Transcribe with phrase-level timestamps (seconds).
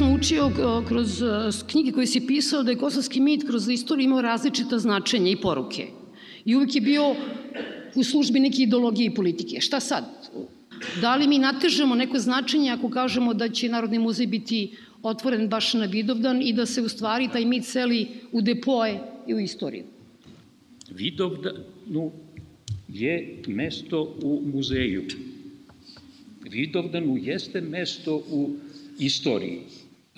[0.00, 0.50] si nas naučio
[0.88, 1.22] kroz
[1.66, 5.86] knjige koje si pisao da je kosovski mit kroz istoriju imao različita značenja i poruke.
[6.44, 7.14] I uvek je bio
[7.94, 9.60] u službi neke ideologije i politike.
[9.60, 10.04] Šta sad?
[11.00, 15.74] Da li mi natežemo neko značenje ako kažemo da će Narodni muzej biti otvoren baš
[15.74, 19.84] na Vidovdan i da se u stvari taj mit seli u depoje i u istoriju?
[20.90, 22.10] Vidovdanu
[22.88, 25.04] je mesto u muzeju.
[26.50, 28.50] Vidovdanu jeste mesto u
[28.98, 29.60] istoriji.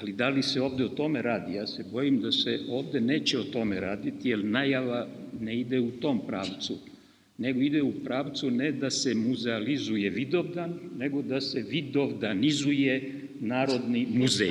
[0.03, 1.55] Ali da li se ovde o tome radi?
[1.55, 5.07] Ja se bojim da se ovde neće o tome raditi, jer najava
[5.41, 6.79] ne ide u tom pravcu,
[7.39, 14.51] nego ide u pravcu ne da se muzealizuje Vidovdan, nego da se Vidovdanizuje Narodni muzej.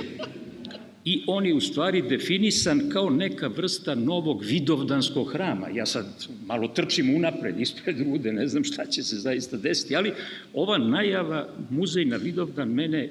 [1.05, 5.69] I on je u stvari definisan kao neka vrsta novog vidovdanskog hrama.
[5.69, 10.11] Ja sad malo trčim unapred, ispred rude, ne znam šta će se zaista desiti, ali
[10.53, 13.09] ova najava muzej na Vidovdan mene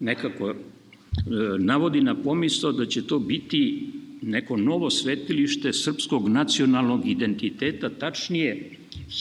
[0.00, 0.54] nekako
[1.58, 3.86] navodi na pomisao da će to biti
[4.22, 8.70] neko novo svetilište srpskog nacionalnog identiteta, tačnije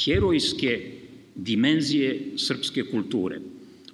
[0.03, 0.91] herojske
[1.35, 3.39] dimenzije srpske kulture.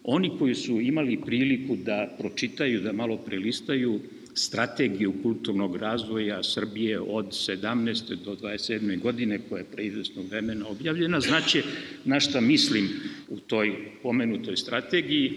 [0.04, 4.00] Oni koji su imali priliku da pročitaju, da malo prelistaju
[4.34, 8.16] strategiju kulturnog razvoja Srbije od 17.
[8.26, 9.00] do 27.
[9.02, 11.64] godine, koja je pre izvesnog vremena objavljena, znaće
[12.06, 12.90] na šta mislim
[13.30, 15.32] u toj pomenutoj strategiji,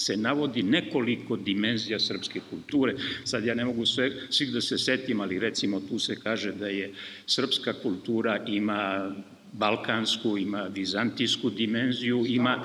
[0.00, 2.94] se navodi nekoliko dimenzija srpske kulture.
[3.24, 6.68] Sad ja ne mogu sve, svih da se setim, ali recimo tu se kaže da
[6.68, 6.92] je
[7.26, 9.14] srpska kultura ima
[9.52, 12.56] balkansku, ima vizantijsku dimenziju, ima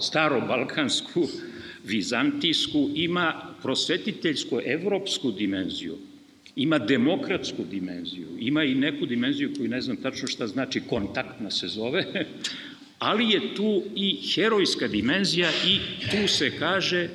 [0.00, 1.28] starobalkansku,
[1.84, 5.96] vizantijsku, ima prosvetiteljsko-evropsku dimenziju,
[6.56, 11.68] ima demokratsku dimenziju, ima i neku dimenziju koju ne znam tačno šta znači, kontaktna se
[11.68, 12.26] zove,
[13.02, 15.78] ali je tu i herojska dimenzija i
[16.10, 17.08] tu se kaže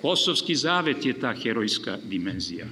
[0.00, 2.66] Kosovski zavet je ta herojska dimenzija.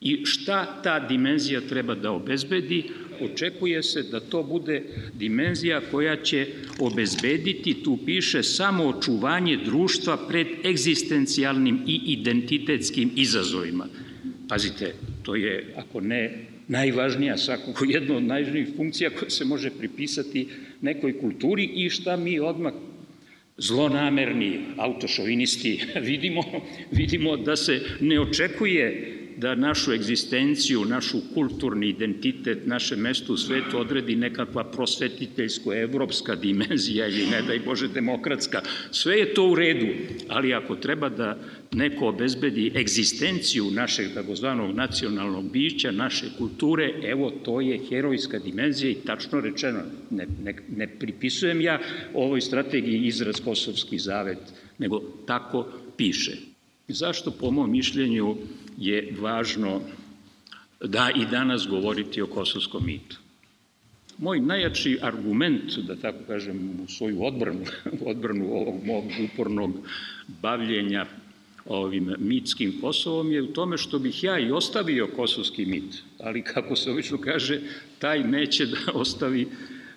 [0.00, 2.84] I šta ta dimenzija treba da obezbedi?
[3.20, 4.82] Očekuje se da to bude
[5.14, 6.46] dimenzija koja će
[6.78, 13.86] obezbediti, tu piše, samo očuvanje društva pred egzistencijalnim i identitetskim izazovima.
[14.48, 20.48] Pazite, to je, ako ne najvažnija, svakako jedna od najvažnijih funkcija koja se može pripisati
[20.80, 22.72] nekoj kulturi i šta mi odmah
[23.56, 26.42] zlonamerni autošovinisti vidimo,
[26.92, 33.78] vidimo da se ne očekuje da našu egzistenciju, našu kulturni identitet, naše mesto u svetu
[33.78, 38.62] odredi nekakva prosvetiteljsko-evropska dimenzija ili ne daj Bože demokratska.
[38.90, 39.86] Sve je to u redu,
[40.28, 41.38] ali ako treba da
[41.72, 49.02] neko obezbedi egzistenciju našeg takozvanog nacionalnog bića, naše kulture, evo to je herojska dimenzija i
[49.06, 51.80] tačno rečeno, ne, ne, ne pripisujem ja
[52.14, 54.38] ovoj strategiji izraz Kosovski zavet,
[54.78, 55.66] nego tako
[55.96, 56.36] piše.
[56.88, 58.36] Zašto po mom mišljenju
[58.78, 59.80] je važno
[60.80, 63.16] da i danas govoriti o kosovskom mitu.
[64.18, 67.64] Moj najjači argument, da tako kažem, u svoju odbranu,
[68.12, 69.72] odbranu ovog mog upornog
[70.42, 71.06] bavljenja
[71.66, 76.76] ovim mitskim Kosovom je u tome što bih ja i ostavio kosovski mit, ali kako
[76.76, 77.60] se obično kaže,
[77.98, 79.48] taj neće da ostavi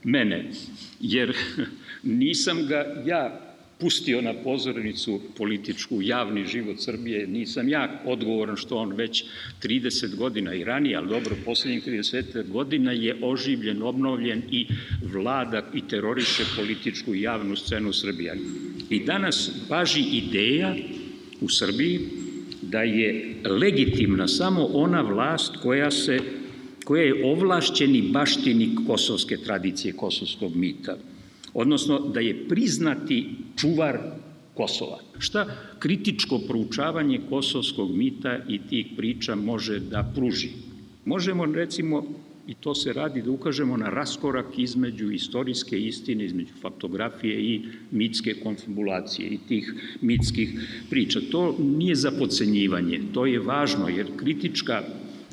[0.03, 0.51] mene,
[0.99, 1.35] jer
[2.03, 3.50] nisam ga ja
[3.81, 9.23] pustio na pozornicu političku, javni život Srbije, nisam ja odgovoran što on već
[9.63, 14.67] 30 godina i ranije, ali dobro, poslednjih 30 godina je oživljen, obnovljen i
[15.13, 18.37] vlada i teroriše političku javnu scenu Srbije.
[18.89, 20.75] I danas važi ideja
[21.41, 21.99] u Srbiji
[22.61, 26.19] da je legitimna samo ona vlast koja se
[26.85, 30.97] koja je ovlašćeni baštinik kosovske tradicije, kosovskog mita
[31.53, 33.99] odnosno da je priznati čuvar
[34.53, 34.99] Kosova.
[35.19, 35.45] Šta
[35.79, 40.49] kritičko proučavanje kosovskog mita i tih priča može da pruži?
[41.05, 42.03] Možemo, recimo,
[42.47, 47.61] i to se radi da ukažemo na raskorak između istorijske istine, između faktografije i
[47.91, 50.49] mitske konfabulacije i tih mitskih
[50.89, 51.19] priča.
[51.31, 54.83] To nije za pocenjivanje, to je važno jer kritička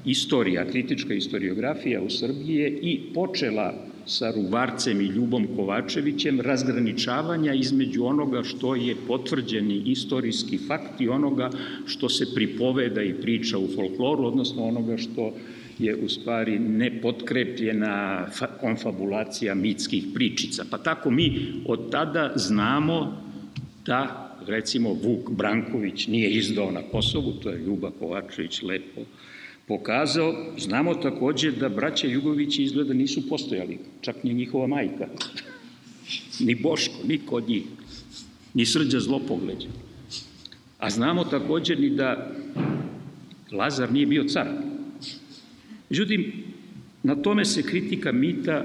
[0.04, 8.04] istorija, kritička istoriografija u Srbiji je i počela sa Ruvarcem i Ljubom Kovačevićem razgraničavanja između
[8.04, 11.50] onoga što je potvrđeni istorijski fakt i onoga
[11.86, 15.32] što se pripoveda i priča u folkloru, odnosno onoga što
[15.78, 18.26] je u stvari nepotkrepljena
[18.60, 20.64] konfabulacija mitskih pričica.
[20.70, 23.22] Pa tako mi od tada znamo
[23.86, 29.00] da recimo Vuk Branković nije izdao na Kosovu, to je Ljuba Kovačević lepo
[29.68, 35.08] pokazao, znamo takođe da braća Jugovići izgleda nisu postojali, čak ni njihova majka,
[36.46, 37.62] ni Boško, niko od njih,
[38.54, 39.68] ni Srđa Zlopogleđa.
[40.78, 42.30] A znamo takođe ni da
[43.52, 44.46] Lazar nije bio car.
[45.90, 46.32] Međutim,
[47.02, 48.64] na tome se kritika mita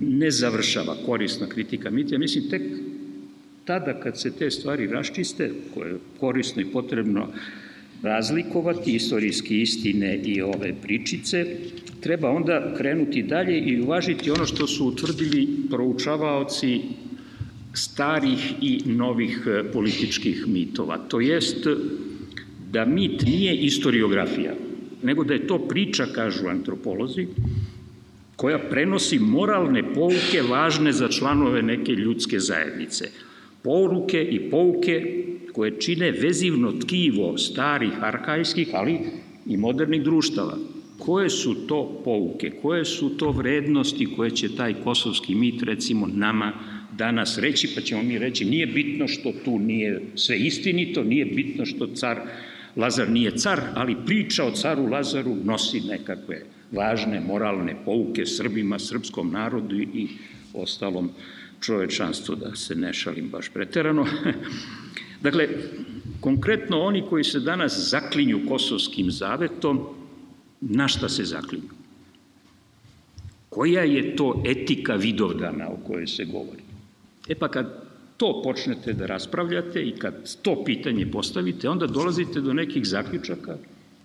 [0.00, 2.14] ne završava, korisna kritika mita.
[2.14, 2.62] Ja mislim, tek
[3.64, 7.28] tada kad se te stvari raščiste, koje je korisno i potrebno
[8.02, 11.46] razlikovati, istorijske istine i ove pričice,
[12.00, 16.80] treba onda krenuti dalje i uvažiti ono što su utvrdili proučavaoci
[17.74, 20.98] starih i novih e, političkih mitova.
[20.98, 21.66] To jest
[22.70, 24.54] da mit nije istoriografija,
[25.02, 27.26] nego da je to priča, kažu antropolozi,
[28.36, 33.10] koja prenosi moralne pouke važne za članove neke ljudske zajednice.
[33.62, 38.98] Poruke i pouke koje čine vezivno tkivo starih, arhajskih, ali
[39.46, 40.56] i modernih društava.
[40.98, 46.52] Koje su to pouke, koje su to vrednosti koje će taj kosovski mit, recimo, nama
[46.98, 51.66] danas reći, pa ćemo mi reći, nije bitno što tu nije sve istinito, nije bitno
[51.66, 52.20] što car
[52.76, 59.30] Lazar nije car, ali priča o caru Lazaru nosi nekakve važne moralne pouke Srbima, srpskom
[59.32, 60.08] narodu i
[60.54, 61.10] ostalom
[61.60, 64.06] čovečanstvu, da se ne šalim baš preterano.
[65.22, 65.48] dakle,
[66.20, 69.80] konkretno oni koji se danas zaklinju kosovskim zavetom,
[70.60, 71.68] na šta se zaklinju?
[73.48, 76.62] Koja je to etika vidovdana o kojoj se govori?
[77.28, 82.52] E pa kad to počnete da raspravljate i kad to pitanje postavite, onda dolazite do
[82.52, 83.56] nekih zaključaka,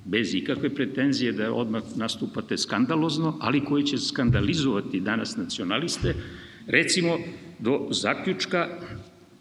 [0.06, 6.16] bez ikakve pretenzije da odmah nastupate skandalozno, ali koji će skandalizovati danas nacionaliste,
[6.68, 7.18] recimo
[7.60, 8.68] do zaključka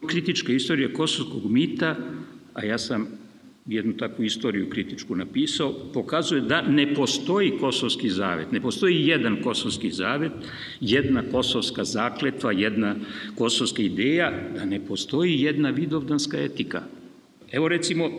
[0.06, 1.96] kritička istorija kosovskog mita,
[2.54, 3.06] a ja sam
[3.66, 9.90] jednu takvu istoriju kritičku napisao, pokazuje da ne postoji kosovski zavet, ne postoji jedan kosovski
[9.90, 10.32] zavet,
[10.80, 12.96] jedna kosovska zakletva, jedna
[13.34, 16.82] kosovska ideja, da ne postoji jedna vidovdanska etika.
[17.52, 18.10] Evo recimo,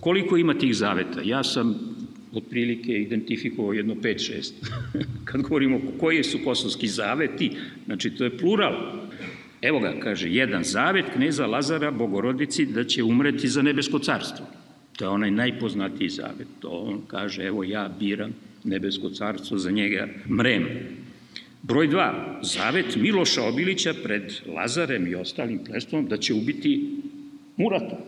[0.00, 1.20] koliko ima tih zaveta?
[1.24, 1.74] Ja sam
[2.32, 4.52] otprilike identifikovao jedno 5-6.
[5.24, 7.50] Kad govorimo koji su kosovski zaveti,
[7.86, 8.74] znači to je plural.
[9.62, 14.46] Evo ga, kaže, jedan zavet kneza Lazara Bogorodici da će umreti za nebesko carstvo.
[14.96, 16.48] To je onaj najpoznatiji zavet.
[16.62, 18.32] On kaže, evo ja biram
[18.64, 20.66] nebesko carstvo, za njega mrem.
[21.62, 26.96] Broj dva, zavet Miloša Obilića pred Lazarem i ostalim plestvom da će ubiti
[27.56, 27.98] Murata.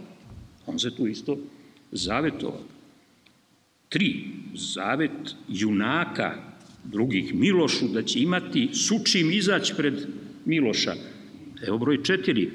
[0.67, 1.39] On se tu isto
[1.93, 2.61] zavetovao.
[3.89, 6.35] Tri, zavet junaka
[6.85, 10.07] drugih Milošu da će imati sučim izać pred
[10.45, 10.95] Miloša.
[11.67, 12.51] Evo broj četiri,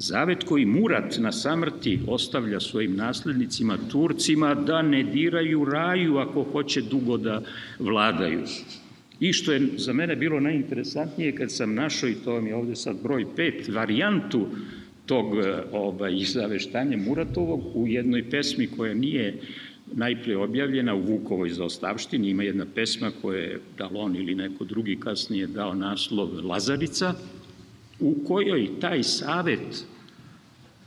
[0.00, 6.80] Zavet koji Murat na samrti ostavlja svojim naslednicima Turcima da ne diraju raju ako hoće
[6.80, 7.42] dugo da
[7.78, 8.42] vladaju.
[9.20, 12.76] I što je za mene bilo najinteresantnije kad sam našao, i to vam je ovde
[12.76, 14.46] sad broj pet, varijantu
[15.06, 15.26] tog
[15.72, 19.40] ovaj, zaveštanja Muratovog u jednoj pesmi koja nije
[19.92, 25.46] najpre objavljena u Vukovoj zaostavštini, ima jedna pesma koja je Dalon ili neko drugi kasnije
[25.46, 27.14] dao naslov Lazarica,
[28.00, 29.84] u kojoj taj savet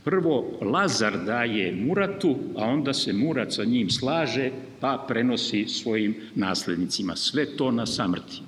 [0.03, 7.15] prvo Lazar daje Muratu, a onda se Murat sa njim slaže, pa prenosi svojim naslednicima.
[7.15, 8.41] Sve to na samrti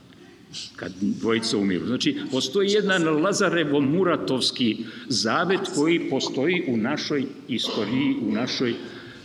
[0.76, 1.86] kad dvojica umiru.
[1.86, 4.78] Znači, postoji jedan Lazarevo-Muratovski
[5.08, 8.74] zavet koji postoji u našoj istoriji, u našoj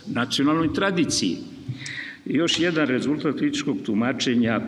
[0.07, 1.37] nacionalnoj tradiciji.
[2.25, 4.61] Još jedan rezultat kritičkog tumačenja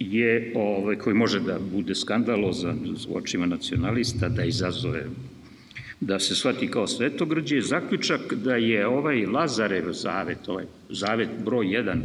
[0.00, 2.78] je, ovaj, koji može da bude skandalozan
[3.08, 5.04] u očima nacionalista, da izazove
[6.00, 11.66] da se shvati kao svetogrđe, je zaključak da je ovaj Lazarev zavet, ovaj zavet broj
[11.66, 11.98] 1,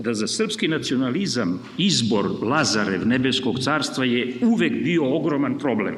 [0.00, 5.94] da za srpski nacionalizam izbor Lazarev nebeskog carstva je uvek bio ogroman problem.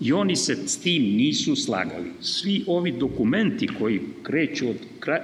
[0.00, 2.10] I oni se s tim nisu slagali.
[2.20, 4.76] Svi ovi dokumenti koji kreću od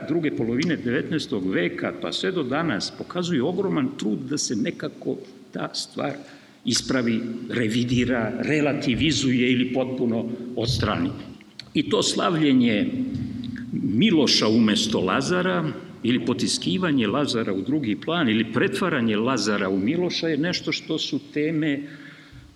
[0.09, 1.53] druge polovine 19.
[1.53, 5.17] veka pa sve do danas pokazuju ogroman trud da se nekako
[5.53, 6.13] ta stvar
[6.65, 11.11] ispravi, revidira, relativizuje ili potpuno odstrani.
[11.75, 12.91] I to slavljenje
[13.73, 15.65] Miloša umesto Lazara
[16.03, 21.21] ili potiskivanje Lazara u drugi plan ili pretvaranje Lazara u Miloša je nešto što su
[21.35, 21.83] teme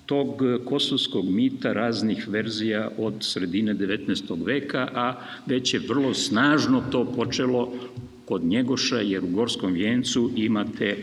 [0.07, 4.45] tog kosovskog mita raznih verzija od sredine 19.
[4.45, 5.15] veka, a
[5.47, 7.73] već je vrlo snažno to počelo
[8.27, 10.97] kod Njegoša, jer u Gorskom vjencu imate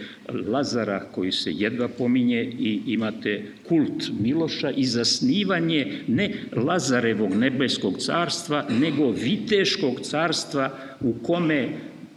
[0.48, 8.66] Lazara koji se jedva pominje i imate kult Miloša i zasnivanje ne Lazarevog nebeskog carstva,
[8.70, 11.70] nego Viteškog carstva u kome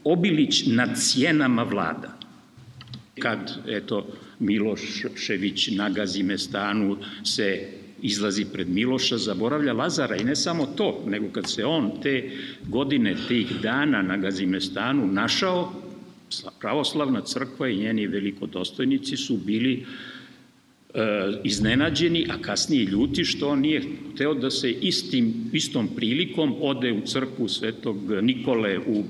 [0.05, 2.19] Obilić nad cijenama vlada.
[3.19, 4.07] Kad, eto,
[4.39, 7.69] Milošević nagazi Mestanu se
[8.03, 12.31] izlazi pred Miloša, zaboravlja Lazara i ne samo to, nego kad se on te
[12.67, 15.73] godine, tih dana na Gazimestanu našao,
[16.61, 19.85] pravoslavna crkva i njeni velikodostojnici su bili
[20.95, 21.01] e,
[21.45, 23.83] iznenađeni, a kasnije ljuti što on nije
[24.15, 29.05] hteo da se istim, istom prilikom ode u crkvu Svetog Nikole u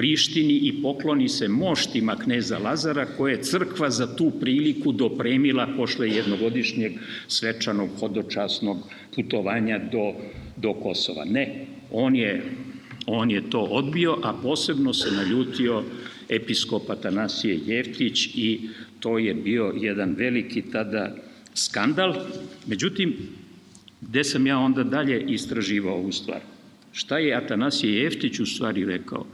[0.00, 6.08] Prištini i pokloni se moštima kneza Lazara koje je crkva za tu priliku dopremila pošle
[6.08, 6.92] jednogodišnjeg
[7.28, 8.78] svečanog hodočasnog
[9.14, 10.12] putovanja do,
[10.56, 11.24] do Kosova.
[11.24, 12.42] Ne, on je,
[13.06, 15.82] on je to odbio, a posebno se naljutio
[16.28, 18.60] episkop Atanasije Jevtić i
[19.00, 21.16] to je bio jedan veliki tada
[21.54, 22.14] skandal.
[22.66, 23.16] Međutim,
[24.00, 26.40] gde sam ja onda dalje istraživao ovu stvar?
[26.92, 29.26] Šta je Atanasije Jevtić u stvari rekao?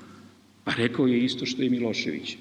[0.66, 2.36] Pa rekao je isto što i Milošević.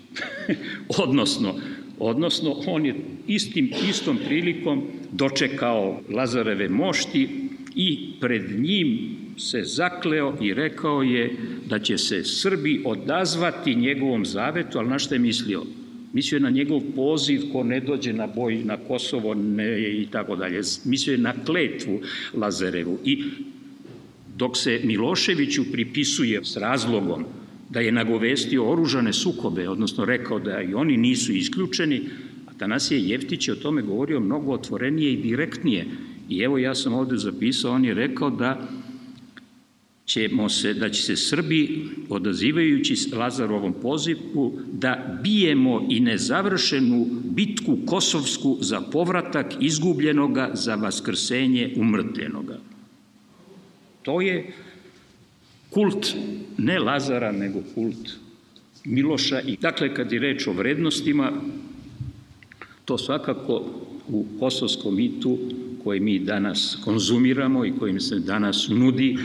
[1.03, 1.55] odnosno,
[1.99, 2.95] odnosno, on je
[3.27, 7.29] istim, istom prilikom dočekao Lazareve mošti
[7.75, 11.35] i pred njim se zakleo i rekao je
[11.69, 15.63] da će se Srbi odazvati njegovom zavetu, ali na što je mislio?
[16.13, 20.35] Mislio je na njegov poziv ko ne dođe na boj na Kosovo ne, i tako
[20.35, 20.61] dalje.
[20.85, 22.01] Mislio je na kletvu
[22.33, 22.99] Lazarevu.
[23.05, 23.23] I
[24.35, 27.25] dok se Miloševiću pripisuje s razlogom
[27.69, 32.01] da je nagovestio oružane sukobe, odnosno rekao da i oni nisu isključeni,
[32.55, 35.85] Atanasije Jeftić je o tome govorio mnogo otvorenije i direktnije.
[36.29, 38.67] I evo ja sam ovde zapisao, on je rekao da
[40.05, 48.57] ćemo se, da će se Srbi, odazivajući Lazarovom pozivu, da bijemo i nezavršenu bitku kosovsku
[48.61, 52.59] za povratak izgubljenoga za vaskrsenje umrtljenoga.
[54.01, 54.53] To je
[55.75, 56.15] kult
[56.57, 58.15] ne Lazara, nego kult
[58.85, 59.41] Miloša.
[59.41, 61.31] I dakle, kad je reč o vrednostima,
[62.85, 63.63] to svakako
[64.07, 65.37] u kosovskom mitu
[65.83, 69.17] koji mi danas konzumiramo i kojim se danas nudi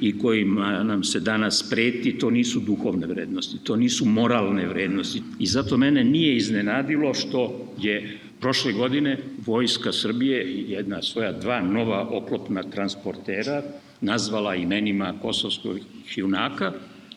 [0.00, 5.22] i kojima nam se danas preti, to nisu duhovne vrednosti, to nisu moralne vrednosti.
[5.38, 12.08] I zato mene nije iznenadilo što je prošle godine Vojska Srbije jedna svoja dva nova
[12.10, 13.62] oklopna transportera
[14.02, 15.78] nazvala imenima kosovskog
[16.16, 16.72] junaka.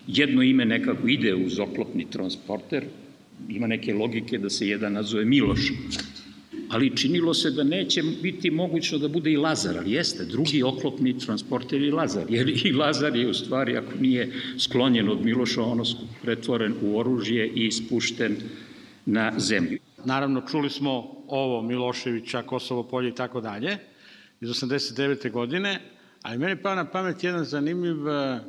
[0.08, 2.84] Jedno ime nekako ide uz oklopni transporter,
[3.50, 5.72] ima neke logike da se jedan nazove Miloš,
[6.70, 11.20] ali činilo se da neće biti mogućno da bude i Lazar, ali jeste, drugi oklopni
[11.20, 15.84] transporter je Lazar, jer i Lazar je u stvari, ako nije sklonjen od Miloša, ono
[16.22, 18.36] pretvoren u oružje i spušten
[19.06, 19.80] na zemlju.
[20.06, 20.92] Naravno, čuli smo
[21.28, 23.78] ovo Miloševića, Kosovo polje i tako dalje,
[24.42, 25.32] iz 89.
[25.32, 25.80] godine,
[26.26, 28.40] Ali meni pao na pamet jedan zanimljiv e,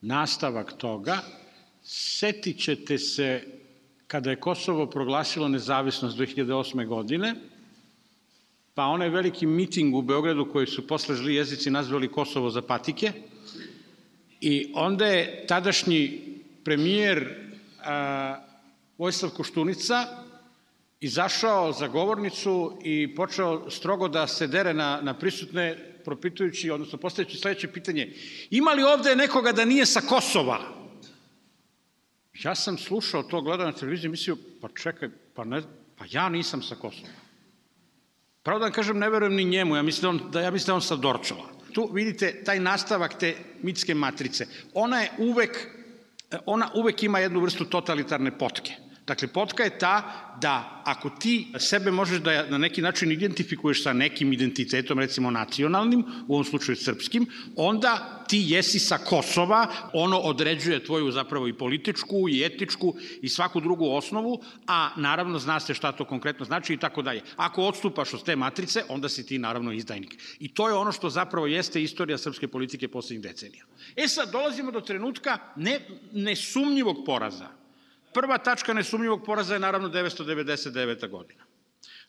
[0.00, 1.18] nastavak toga.
[1.82, 3.42] Setit ćete se
[4.06, 6.86] kada je Kosovo proglasilo nezavisnost 2008.
[6.86, 7.34] godine,
[8.74, 13.12] pa onaj veliki miting u Beogradu koji su posle zli jezici nazvali Kosovo za patike,
[14.40, 16.20] i onda je tadašnji
[16.64, 17.34] premijer
[17.84, 18.40] a,
[18.98, 20.06] Vojslav Koštunica
[21.00, 27.38] izašao za govornicu i počeo strogo da se dere na, na prisutne propitujući, odnosno postavljajući
[27.38, 28.12] sledeće pitanje,
[28.50, 30.60] ima li ovde nekoga da nije sa Kosova?
[32.42, 35.62] Ja sam slušao to, gledao na televiziji, mislio, pa čekaj, pa, ne,
[35.98, 37.08] pa ja nisam sa Kosova.
[38.42, 40.66] Pravo da vam kažem, ne verujem ni njemu, ja mislim da on, da, ja mislim
[40.66, 41.48] da on sa Dorčova.
[41.72, 44.46] Tu vidite taj nastavak te mitske matrice.
[44.74, 45.58] Ona je uvek,
[46.46, 48.85] ona uvek ima jednu vrstu totalitarne potke.
[49.06, 53.92] Dakle, potka je ta da ako ti sebe možeš da na neki način identifikuješ sa
[53.92, 60.84] nekim identitetom, recimo nacionalnim, u ovom slučaju srpskim, onda ti jesi sa Kosova, ono određuje
[60.84, 65.92] tvoju zapravo i političku i etičku i svaku drugu osnovu, a naravno zna se šta
[65.92, 67.22] to konkretno znači i tako dalje.
[67.36, 70.18] Ako odstupaš od te matrice, onda si ti naravno izdajnik.
[70.38, 73.64] I to je ono što zapravo jeste istorija srpske politike poslednjih decenija.
[73.96, 75.80] E sad, dolazimo do trenutka ne,
[76.12, 77.65] nesumnjivog poraza
[78.16, 81.08] Prva tačka nesumnjivog poraza je naravno 999.
[81.08, 81.44] godina.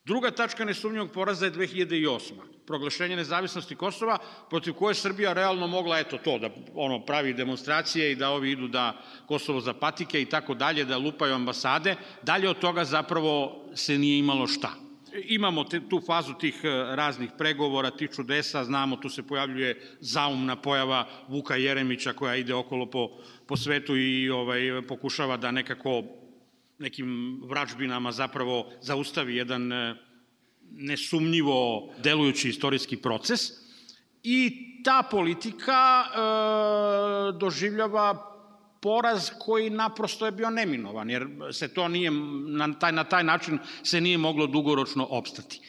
[0.06, 2.32] Druga tačka nesumnjivog poraza je 2008.
[2.68, 4.18] Proglašenje nezavisnosti Kosova,
[4.50, 8.68] protiv koje Srbija realno mogla, eto to, da ono pravi demonstracije i da ovi idu
[8.68, 11.96] da Kosovo za patike i tako dalje, da lupaju ambasade.
[12.24, 14.87] Dalje od toga zapravo se nije imalo šta.
[15.26, 20.56] Imamo te, tu fazu tih e, raznih pregovora, tih čudesa, znamo, tu se pojavljuje zaumna
[20.56, 23.10] pojava Vuka Jeremića koja ide okolo po,
[23.48, 26.04] po svetu i ovaj, pokušava da nekako
[26.80, 29.96] nekim vračbinama zapravo zaustavi jedan e,
[30.72, 33.42] nesumnjivo delujući istorijski proces.
[34.24, 36.18] I ta politika e,
[37.40, 38.37] doživljava
[38.82, 42.12] poraz koji naprosto je bio neminovan, jer se to nije,
[42.48, 45.62] na taj, na taj način se nije moglo dugoročno opstati.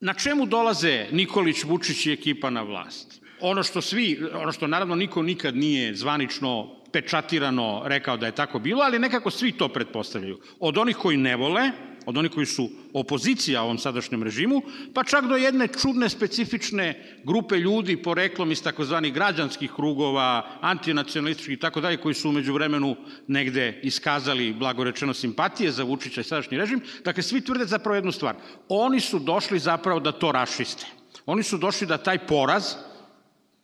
[0.00, 3.20] Na čemu dolaze Nikolić, Vučić i ekipa na vlast?
[3.40, 8.58] Ono što svi, ono što naravno niko nikad nije zvanično pečatirano rekao da je tako
[8.58, 10.40] bilo, ali nekako svi to pretpostavljaju.
[10.60, 11.70] Od onih koji ne vole,
[12.08, 14.62] od onih koji su opozicija ovom sadašnjem režimu,
[14.94, 21.60] pa čak do jedne čudne specifične grupe ljudi poreklom iz takozvanih građanskih krugova, antinacionalističkih i
[21.60, 22.96] tako dalje, koji su umeđu vremenu
[23.26, 26.80] negde iskazali blagorečeno simpatije za Vučića i sadašnji režim.
[27.04, 28.36] Dakle, svi tvrde zapravo jednu stvar.
[28.68, 30.86] Oni su došli zapravo da to rašiste.
[31.26, 32.72] Oni su došli da taj poraz,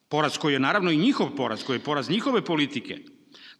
[0.08, 2.98] poraz koji je naravno i njihov poraz, koji je poraz njihove politike,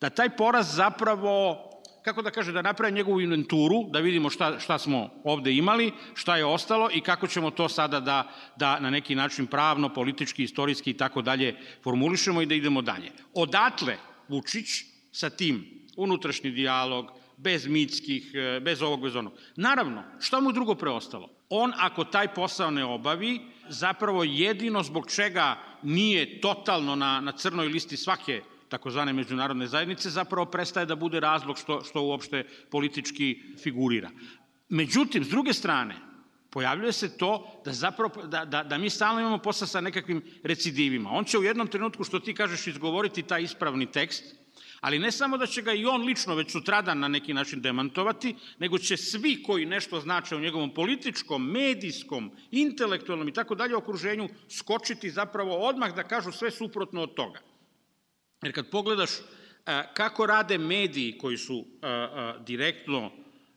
[0.01, 1.71] da taj poraz zapravo
[2.05, 6.37] kako da kaže, da naprave njegovu inventuru, da vidimo šta, šta smo ovde imali, šta
[6.37, 10.91] je ostalo i kako ćemo to sada da, da na neki način pravno, politički, istorijski
[10.91, 13.13] i tako dalje formulišemo i da idemo dalje.
[13.35, 13.97] Odatle
[14.29, 15.65] Vučić sa tim
[15.97, 19.33] unutrašnji dijalog, bez mitskih, e, bez ovog, bez onog.
[19.57, 21.31] Naravno, šta mu drugo preostalo?
[21.49, 27.69] On, ako taj posao ne obavi, zapravo jedino zbog čega nije totalno na, na crnoj
[27.69, 34.11] listi svake takozvane međunarodne zajednice, zapravo prestaje da bude razlog što, što uopšte politički figurira.
[34.69, 35.95] Međutim, s druge strane,
[36.51, 41.11] pojavljuje se to da zapravo da, da, da mi stalno imamo posla sa nekakvim recidivima.
[41.11, 44.25] On će u jednom trenutku, što ti kažeš, izgovoriti taj ispravni tekst,
[44.81, 48.37] ali ne samo da će ga i on lično već sutradan na neki način demantovati,
[48.59, 54.29] nego će svi koji nešto znače u njegovom političkom, medijskom, intelektualnom i tako dalje okruženju
[54.49, 57.41] skočiti zapravo odmah da kažu sve suprotno od toga.
[58.45, 59.11] Jer kad pogledaš
[59.95, 61.65] kako rade mediji koji su
[62.47, 63.11] direktno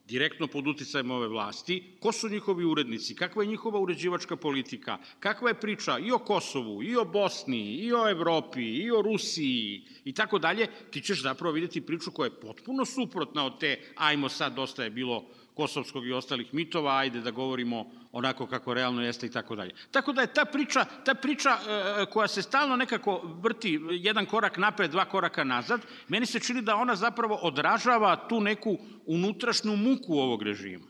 [0.07, 5.49] direktno pod uticajem ove vlasti, ko su njihovi urednici, kakva je njihova uređivačka politika, kakva
[5.49, 10.13] je priča i o Kosovu, i o Bosni, i o Evropi, i o Rusiji i
[10.13, 14.55] tako dalje, ti ćeš zapravo videti priču koja je potpuno suprotna od te, ajmo sad,
[14.55, 15.25] dosta je bilo
[15.57, 19.73] kosovskog i ostalih mitova, ajde da govorimo onako kako realno jeste i tako dalje.
[19.91, 24.57] Tako da je ta priča, ta priča e, koja se stalno nekako vrti jedan korak
[24.57, 30.13] napred, dva koraka nazad, meni se čini da ona zapravo odražava tu neku unutrašnju muku
[30.13, 30.85] ovog režima.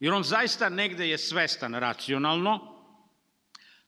[0.00, 2.58] Jer on zaista negde je svestan racionalno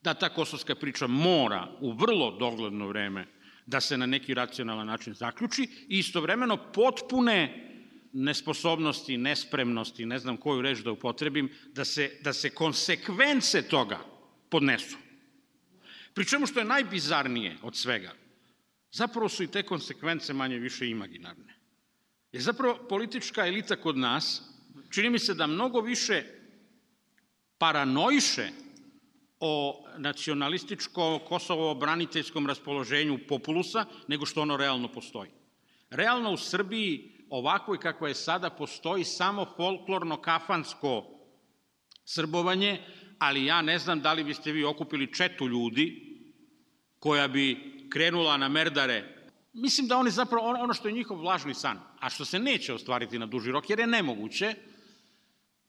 [0.02, 3.26] da ta kosovska priča mora u vrlo dogledno vreme
[3.66, 7.66] da se na neki racionalan način zaključi i istovremeno potpune
[8.12, 13.98] nesposobnosti, nespremnosti, ne znam koju reč da upotrebim, da se, da se konsekvence toga
[14.48, 14.96] podnesu.
[16.14, 18.12] Pri čemu što je najbizarnije od svega,
[18.92, 21.54] zapravo su i te konsekvence manje više imaginarne.
[22.32, 24.42] Jer zapravo politička elita kod nas,
[24.90, 26.24] čini mi se da mnogo više
[27.58, 28.50] paranoiše
[29.40, 35.30] o nacionalističko-kosovo-braniteljskom raspoloženju populusa nego što ono realno postoji.
[35.90, 41.04] Realno u Srbiji ovakvoj kakva je sada postoji samo folklorno-kafansko
[42.04, 42.80] srbovanje,
[43.18, 46.10] ali ja ne znam da li biste vi okupili četu ljudi
[46.98, 49.16] koja bi krenula na merdare.
[49.52, 53.18] Mislim da oni zapravo, ono što je njihov vlažni san, a što se neće ostvariti
[53.18, 54.54] na duži rok, jer je nemoguće,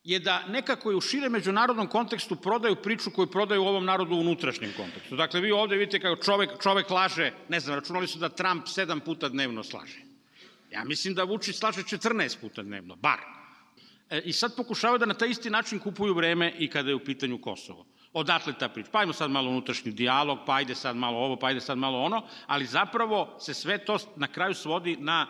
[0.04, 4.20] je da nekako i u šire međunarodnom kontekstu prodaju priču koju prodaju ovom narodu u
[4.20, 5.16] unutrašnjem kontekstu.
[5.16, 9.00] Dakle, vi ovde vidite kako čovek, čovek laže, ne znam, računali su da Trump sedam
[9.00, 10.11] puta dnevno slaže.
[10.72, 13.18] Ja mislim da Vučić slaže 14 puta dnevno, bar.
[14.10, 17.04] E, I sad pokušavaju da na taj isti način kupuju vreme i kada je u
[17.04, 17.86] pitanju Kosovo.
[18.12, 18.90] Odatle ta priča.
[18.92, 22.02] Pa ajmo sad malo unutrašnji dijalog, pa ajde sad malo ovo, pa ajde sad malo
[22.02, 25.26] ono, ali zapravo se sve to na kraju svodi na,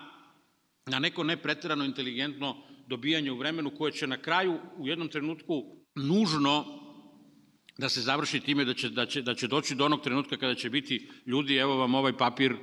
[0.86, 6.64] na neko nepreterano inteligentno dobijanje u vremenu koje će na kraju u jednom trenutku nužno
[7.78, 10.54] da se završi time da će, da će, da će doći do onog trenutka kada
[10.54, 12.56] će biti ljudi, evo vam ovaj papir,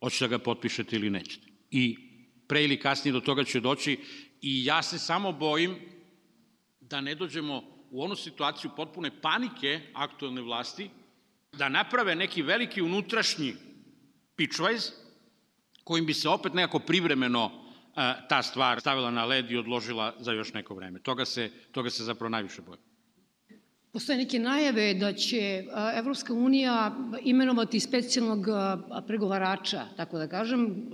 [0.00, 1.46] hoćete da ga potpišete ili nećete.
[1.70, 2.03] I
[2.46, 3.98] pre ili kasnije do toga će doći
[4.42, 5.76] i ja se samo bojim
[6.80, 10.90] da ne dođemo u onu situaciju potpune panike aktualne vlasti,
[11.52, 13.54] da naprave neki veliki unutrašnji
[14.36, 14.90] pičvajz,
[15.84, 17.50] kojim bi se opet nekako privremeno
[17.96, 21.00] e, ta stvar stavila na led i odložila za još neko vreme.
[21.00, 22.82] Toga se, toga se zapravo najviše bojim.
[23.92, 28.52] Postoje neke najave da će e, Evropska unija imenovati specijalnog e,
[29.06, 30.90] pregovarača, tako da kažem,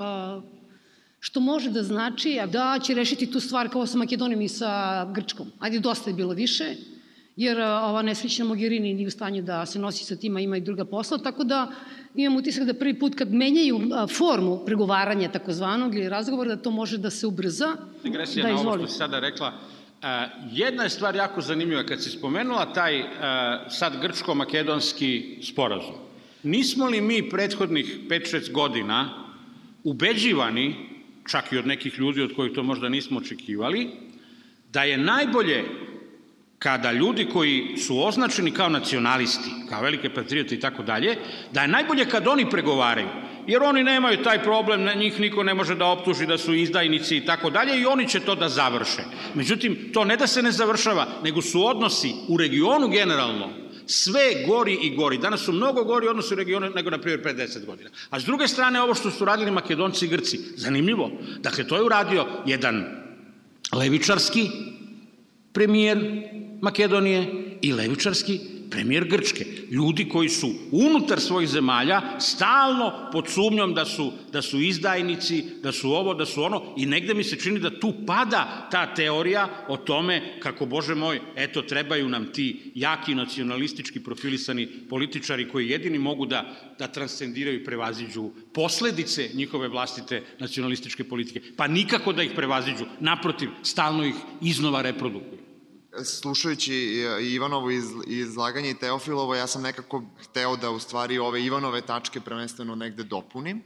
[1.21, 5.53] što može da znači da će rešiti tu stvar kao sa Makedonijom i sa Grčkom.
[5.59, 6.75] Ajde, dosta je bilo više,
[7.37, 10.85] jer ova nesrećna Mogherini nije u stanju da se nosi sa tima, ima i druga
[10.85, 11.71] posla, tako da
[12.15, 13.81] imam utisak da prvi put kad menjaju
[14.19, 17.77] formu pregovaranja takozvanog ili razgovora, da to može da se ubrza.
[18.05, 19.53] Digresija da, na ovo što si sada rekla,
[20.53, 23.05] jedna je stvar jako zanimljiva, kad si spomenula taj
[23.69, 25.95] sad grčko-makedonski sporazum.
[26.43, 29.27] Nismo li mi prethodnih 5-6 godina
[29.85, 30.90] ubeđivani
[31.29, 33.91] čak i od nekih ljudi od kojih to možda nismo očekivali,
[34.73, 35.65] da je najbolje
[36.59, 41.17] kada ljudi koji su označeni kao nacionalisti, kao velike patriote i tako dalje,
[41.53, 43.09] da je najbolje kad oni pregovaraju,
[43.47, 47.25] jer oni nemaju taj problem, njih niko ne može da optuži da su izdajnici i
[47.27, 49.03] tako dalje i oni će to da završe.
[49.35, 53.49] Međutim, to ne da se ne završava, nego su odnosi u regionu generalno
[53.91, 55.19] sve gori i gori.
[55.19, 57.91] Danas su mnogo gori odnosi u regionu nego, na primjer, pre 10 godina.
[58.11, 61.11] A s druge strane, ovo što su radili Makedonci i Grci, zanimljivo.
[61.41, 62.85] Dakle, to je uradio jedan
[63.73, 64.49] levičarski
[65.53, 65.99] premijer
[66.61, 67.27] Makedonije
[67.63, 69.47] i levičarski premijer Grčke.
[69.71, 75.73] Ljudi koji su unutar svojih zemalja stalno pod sumnjom da su, da su izdajnici, da
[75.73, 79.65] su ovo, da su ono i negde mi se čini da tu pada ta teorija
[79.69, 85.99] o tome kako, Bože moj, eto, trebaju nam ti jaki nacionalistički profilisani političari koji jedini
[85.99, 86.45] mogu da,
[86.79, 91.41] da transcendiraju i prevaziđu posledice njihove vlastite nacionalističke politike.
[91.57, 95.40] Pa nikako da ih prevaziđu, naprotiv, stalno ih iznova reprodukuju
[96.05, 96.75] slušajući
[97.21, 97.71] Ivanovo
[98.07, 103.05] izlaganje i Teofilovo, ja sam nekako hteo da u stvari ove Ivanove tačke prvenstveno negde
[103.05, 103.63] dopunim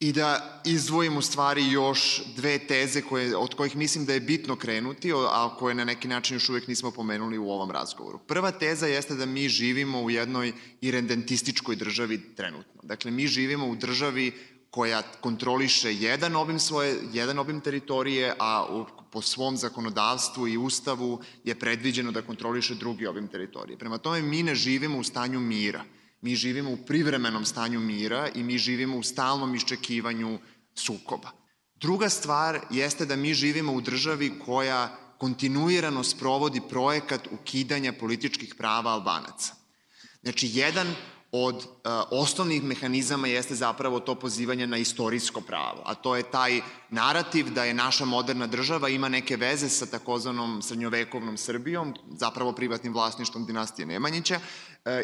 [0.00, 4.56] i da izdvojim u stvari još dve teze koje, od kojih mislim da je bitno
[4.56, 8.18] krenuti, a koje na neki način još uvek nismo pomenuli u ovom razgovoru.
[8.18, 12.82] Prva teza jeste da mi živimo u jednoj irendentističkoj državi trenutno.
[12.82, 14.32] Dakle, mi živimo u državi
[14.70, 21.20] koja kontroliše jedan obim svoje, jedan obim teritorije, a u, po svom zakonodavstvu i ustavu
[21.44, 23.78] je predviđeno da kontroliše drugi obim teritorije.
[23.78, 25.84] Prema tome, mi ne živimo u stanju mira.
[26.20, 30.38] Mi živimo u privremenom stanju mira i mi živimo u stalnom iščekivanju
[30.74, 31.30] sukoba.
[31.74, 38.90] Druga stvar jeste da mi živimo u državi koja kontinuirano sprovodi projekat ukidanja političkih prava
[38.90, 39.54] Albanaca.
[40.22, 40.94] Znači, jedan
[41.44, 46.60] od uh, osnovnih mehanizama jeste zapravo to pozivanje na istorijsko pravo, a to je taj
[46.90, 52.92] narativ da je naša moderna država ima neke veze sa takozvanom srednjovekovnom Srbijom, zapravo privatnim
[52.92, 54.40] vlasništvom dinastije Nemanjića,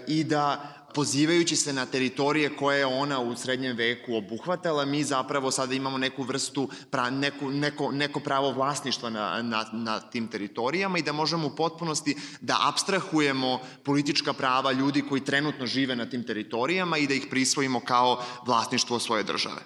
[0.06, 5.50] i da pozivajući se na teritorije koje je ona u srednjem veku obuhvatala, mi zapravo
[5.50, 10.98] sada imamo neku vrstu, pra, neku, neko, neko pravo vlasništva na, na, na tim teritorijama
[10.98, 16.26] i da možemo u potpunosti da abstrahujemo politička prava ljudi koji trenutno žive na tim
[16.26, 19.62] teritorijama i da ih prisvojimo kao vlasništvo svoje države.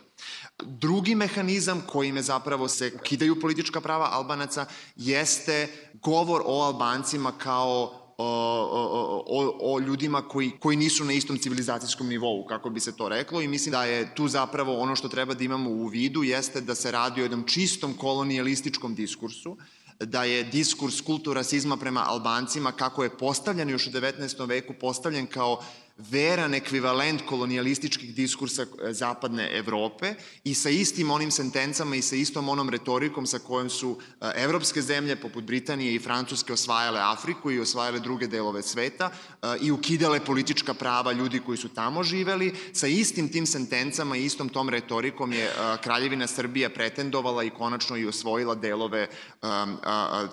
[0.62, 5.68] Drugi mehanizam kojime zapravo se ukidaju politička prava Albanaca jeste
[6.02, 12.46] govor o Albancima kao o, o, o ljudima koji, koji nisu na istom civilizacijskom nivou,
[12.46, 15.44] kako bi se to reklo, i mislim da je tu zapravo ono što treba da
[15.44, 19.56] imamo u vidu jeste da se radi o jednom čistom kolonijalističkom diskursu,
[20.00, 24.48] da je diskurs kulturasizma prema Albancima, kako je postavljen još u 19.
[24.48, 25.62] veku, postavljen kao
[25.96, 32.48] veran ekvivalent kolonijalističkih diskursa e, zapadne Evrope i sa istim onim sentencama i sa istom
[32.48, 37.60] onom retorikom sa kojom su e, evropske zemlje poput Britanije i Francuske osvajale Afriku i
[37.60, 42.54] osvajale druge delove sveta e, i ukidale politička prava ljudi koji su tamo živeli.
[42.72, 45.50] Sa istim tim sentencama i istom tom retorikom je
[45.82, 49.08] Kraljevina Srbija pretendovala i konačno i osvojila delove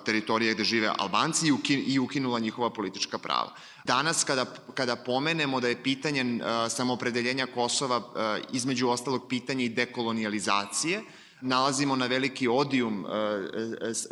[0.04, 3.54] teritorije gde žive Albanci i ukinula njihova politička prava.
[3.84, 8.04] Danas kada, kada pomenemo da je pitanje uh, samopredeljenja Kosova uh,
[8.52, 11.02] između ostalog pitanje i dekolonijalizacije,
[11.40, 13.10] nalazimo na veliki odijum uh,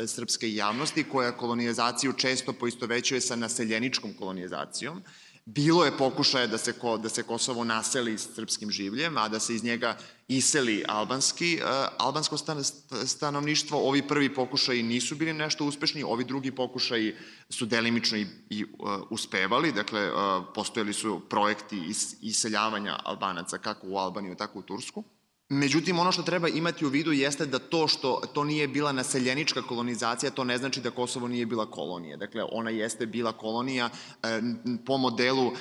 [0.06, 5.02] srpske javnosti koja kolonizaciju često poistovećuje sa naseljeničkom kolonizacijom
[5.44, 9.64] Bilo je pokušaja da se, da se Kosovo naseli srpskim življem, a da se iz
[9.64, 9.96] njega
[10.28, 12.62] iseli albanski, uh, albansko stan,
[13.07, 13.78] stanovništvo.
[13.88, 17.16] Ovi prvi pokušaji nisu bili nešto uspešni, ovi drugi pokušaji
[17.50, 23.87] su delimično i, i uh, uspevali, dakle, uh, postojali su projekti is, iseljavanja Albanaca kako
[23.87, 25.05] u Albaniju, tako u Tursku.
[25.54, 29.62] Međutim, ono što treba imati u vidu jeste da to što to nije bila naseljenička
[29.62, 32.16] kolonizacija, to ne znači da Kosovo nije bila kolonija.
[32.16, 33.90] Dakle, ona jeste bila kolonija
[34.22, 34.40] e,
[34.86, 35.52] po modelu e,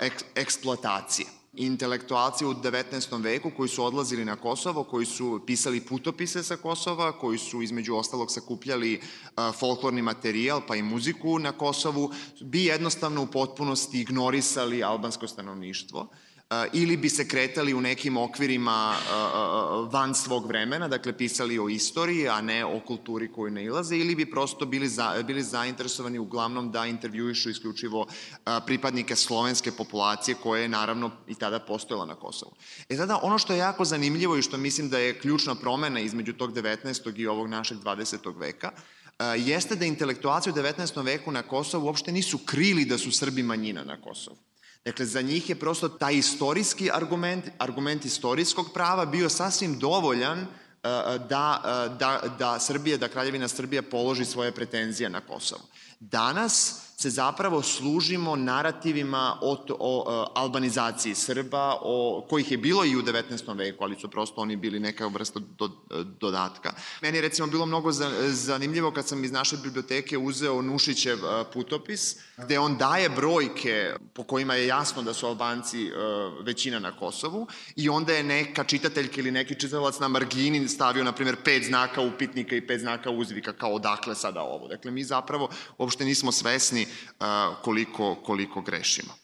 [0.00, 1.26] ek, eksploatacije
[1.56, 3.22] intelektualci u 19.
[3.22, 7.94] veku koji su odlazili na Kosovo, koji su pisali putopise sa Kosova, koji su između
[7.94, 14.84] ostalog sakupljali uh, folklorni materijal pa i muziku na Kosovu, bi jednostavno u potpunosti ignorisali
[14.84, 16.08] albansko stanovništvo
[16.72, 18.96] ili bi se kretali u nekim okvirima
[19.90, 24.14] van svog vremena, dakle pisali o istoriji, a ne o kulturi koju ne ilaze, ili
[24.14, 28.06] bi prosto bili, za, bili zainteresovani uglavnom da intervjuišu isključivo
[28.66, 32.52] pripadnike slovenske populacije koje je naravno i tada postojala na Kosovu.
[32.88, 36.32] E tada ono što je jako zanimljivo i što mislim da je ključna promena između
[36.32, 37.18] tog 19.
[37.18, 38.38] i ovog našeg 20.
[38.38, 38.70] veka,
[39.38, 41.04] jeste da intelektualci u 19.
[41.04, 44.36] veku na Kosovu uopšte nisu krili da su Srbi manjina na Kosovu.
[44.84, 50.46] Dakle, za njih je prosto taj istorijski argument, argument istorijskog prava bio sasvim dovoljan e,
[51.28, 55.62] da, e, da, da Srbija, da Kraljevina Srbija položi svoje pretenzije na Kosovo.
[56.00, 62.96] Danas se zapravo služimo narativima o, o, o albanizaciji Srba, o, kojih je bilo i
[62.96, 63.56] u 19.
[63.56, 65.68] veku, ali su prosto oni bili neka vrsta do,
[66.20, 66.72] dodatka.
[67.02, 67.92] Meni je recimo bilo mnogo
[68.28, 71.18] zanimljivo kad sam iz naše biblioteke uzeo Nušićev
[71.52, 75.90] putopis, gde on daje brojke po kojima je jasno da su Albanci
[76.42, 81.12] većina na Kosovu i onda je neka čitateljka ili neki čitalac na margini stavio, na
[81.12, 84.68] primjer, pet znaka upitnika i pet znaka uzvika, kao odakle sada ovo.
[84.68, 86.86] Dakle, mi zapravo uopšte nismo svesni
[87.62, 89.14] koliko, koliko grešimo.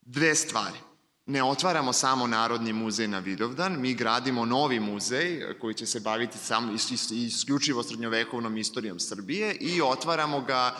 [0.00, 0.78] Dve stvari.
[1.26, 6.38] Ne otvaramo samo Narodni muzej na Vidovdan, mi gradimo novi muzej koji će se baviti
[6.38, 6.72] samo
[7.10, 10.76] isključivo srednjovekovnom istorijom Srbije i otvaramo ga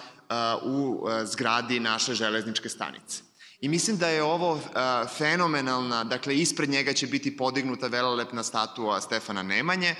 [0.63, 3.23] u zgradi naše železničke stanice.
[3.61, 4.61] I mislim da je ovo
[5.19, 9.95] fenomenalna, dakle ispred njega će biti podignuta velelepna statua Stefana Nemanje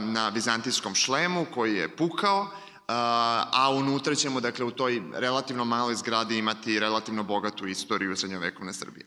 [0.00, 2.50] na vizantijskom šlemu koji je pukao
[2.88, 9.06] a unutra ćemo, dakle, u toj relativno maloj zgradi imati relativno bogatu istoriju srednjovekovne Srbije.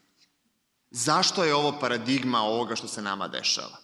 [0.92, 3.78] Zašto je ovo paradigma ovoga što se nama dešava?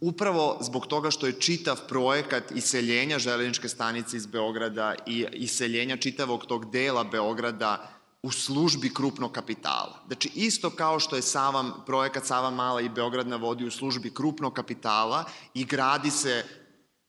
[0.00, 6.46] upravo zbog toga što je čitav projekat iseljenja železničke stanice iz Beograda i iseljenja čitavog
[6.46, 7.90] tog dela Beograda
[8.22, 10.02] u službi krupnog kapitala.
[10.06, 14.14] Znači, isto kao što je Sava, projekat Sava Mala i Beograd na vodi u službi
[14.14, 16.44] krupnog kapitala i gradi se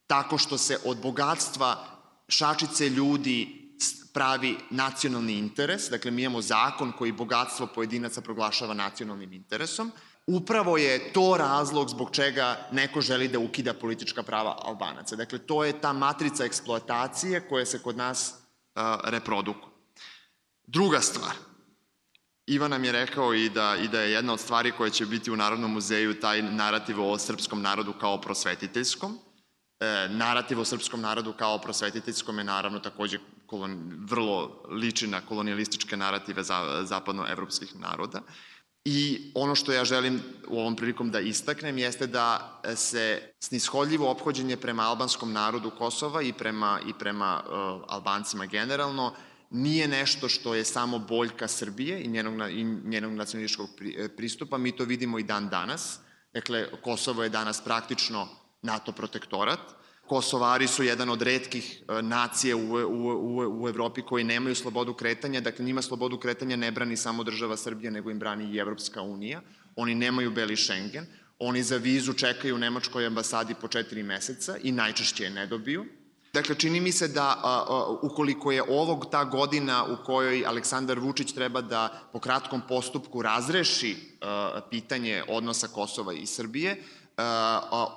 [0.08, 1.86] tako što se od bogatstva
[2.28, 3.67] šačice ljudi
[4.13, 9.91] pravi nacionalni interes, dakle mi imamo zakon koji bogatstvo pojedinaca proglašava nacionalnim interesom,
[10.28, 15.15] upravo je to razlog zbog čega neko želi da ukida politička prava Albanaca.
[15.15, 19.74] Dakle, to je ta matrica eksploatacije koja se kod nas uh, reprodukuje.
[20.67, 21.36] Druga stvar,
[22.46, 25.32] Ivan nam je rekao i da, i da je jedna od stvari koja će biti
[25.32, 29.20] u Narodnom muzeju taj narativ o srpskom narodu kao prosvetiteljskom
[29.79, 35.97] e, narativ o srpskom narodu kao prosvetiteljskom je naravno takođe kolon, vrlo liči na kolonijalističke
[35.97, 38.21] narative za, zapadnoevropskih naroda.
[38.85, 44.57] I ono što ja želim u ovom prilikom da istaknem jeste da se snishodljivo ophođenje
[44.57, 49.13] prema albanskom narodu Kosova i prema, i prema uh, Albancima generalno
[49.49, 53.69] nije nešto što je samo boljka Srbije i njenog, i njenog nacionalističkog
[54.17, 54.57] pristupa.
[54.57, 55.99] Mi to vidimo i dan danas.
[56.33, 58.27] Dakle, Kosovo je danas praktično
[58.67, 59.60] NATO protektorat.
[60.08, 64.93] Kosovari su jedan od redkih e, nacije u, u, u, u Evropi koji nemaju slobodu
[64.93, 69.01] kretanja, dakle njima slobodu kretanja ne brani samo država Srbija, nego im brani i Evropska
[69.01, 69.41] unija.
[69.75, 71.06] Oni nemaju beli Schengen,
[71.39, 75.86] oni za vizu čekaju u Nemačkoj ambasadi po četiri meseca i najčešće je ne dobiju.
[76.34, 80.99] Dakle, čini mi se da a, a, ukoliko je ovog ta godina u kojoj Aleksandar
[80.99, 86.84] Vučić treba da po kratkom postupku razreši a, pitanje odnosa Kosova i Srbije,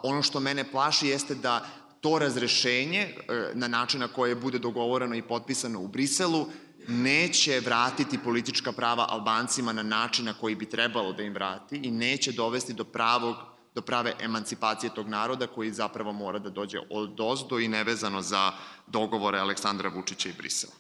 [0.03, 1.67] ono što mene plaši jeste da
[2.01, 3.15] to razrešenje e,
[3.55, 6.47] na način na koje bude dogovoreno i potpisano u Briselu
[6.89, 11.91] neće vratiti politička prava Albancima na način na koji bi trebalo da im vrati i
[11.91, 13.37] neće dovesti do pravog
[13.75, 18.53] do prave emancipacije tog naroda koji zapravo mora da dođe od ozdo i nevezano za
[18.87, 20.73] dogovore Aleksandra Vučića i Brisela.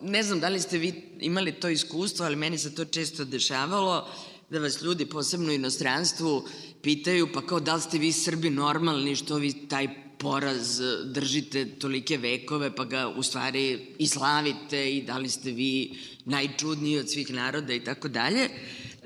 [0.00, 4.08] Ne znam da li ste vi imali to iskustvo, ali meni se to često dešavalo
[4.50, 6.44] da vas ljudi, posebno u inostranstvu,
[6.82, 12.16] pitaju pa kao da li ste vi Srbi normalni što vi taj poraz držite tolike
[12.16, 17.30] vekove pa ga u stvari i slavite i da li ste vi najčudniji od svih
[17.30, 18.48] naroda i tako dalje.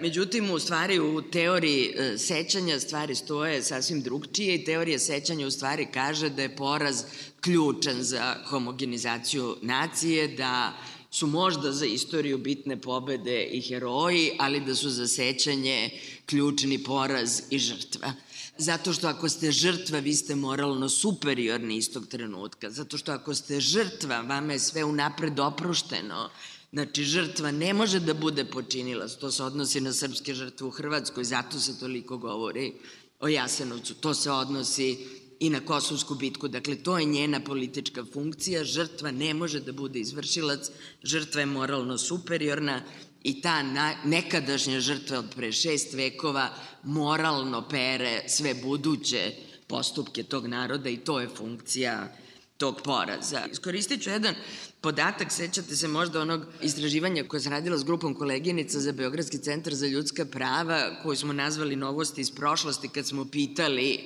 [0.00, 5.50] Međutim, u stvari u teoriji e, sećanja stvari stoje sasvim drugčije i teorija sećanja u
[5.50, 7.04] stvari kaže da je poraz
[7.40, 10.78] ključan za homogenizaciju nacije, da
[11.12, 15.90] su možda za istoriju bitne pobede i heroji, ali da su za sećanje
[16.26, 18.12] ključni poraz i žrtva.
[18.58, 22.70] Zato što ako ste žrtva, vi ste moralno superiorni istog trenutka.
[22.70, 26.30] Zato što ako ste žrtva, vama je sve unapred oprošteno.
[26.72, 29.08] Znači, žrtva ne može da bude počinila.
[29.08, 32.72] To se odnosi na srpske žrtve u Hrvatskoj, zato se toliko govori
[33.20, 33.94] o Jasenovcu.
[33.94, 34.98] To se odnosi
[35.42, 36.48] i na Kosovsku bitku.
[36.48, 38.64] Dakle, to je njena politička funkcija.
[38.64, 40.70] Žrtva ne može da bude izvršilac,
[41.02, 42.82] žrtva je moralno superiorna
[43.22, 43.62] i ta
[44.04, 46.48] nekadašnja žrtva od pre šest vekova
[46.82, 49.32] moralno pere sve buduće
[49.66, 52.08] postupke tog naroda i to je funkcija
[52.56, 53.40] tog poraza.
[53.52, 54.34] Iskoristit ću jedan
[54.80, 59.74] podatak, sećate se možda onog istraživanja koje sam radila s grupom koleginica za Beogradski centar
[59.74, 64.00] za ljudska prava, koju smo nazvali novosti iz prošlosti, kad smo pitali e,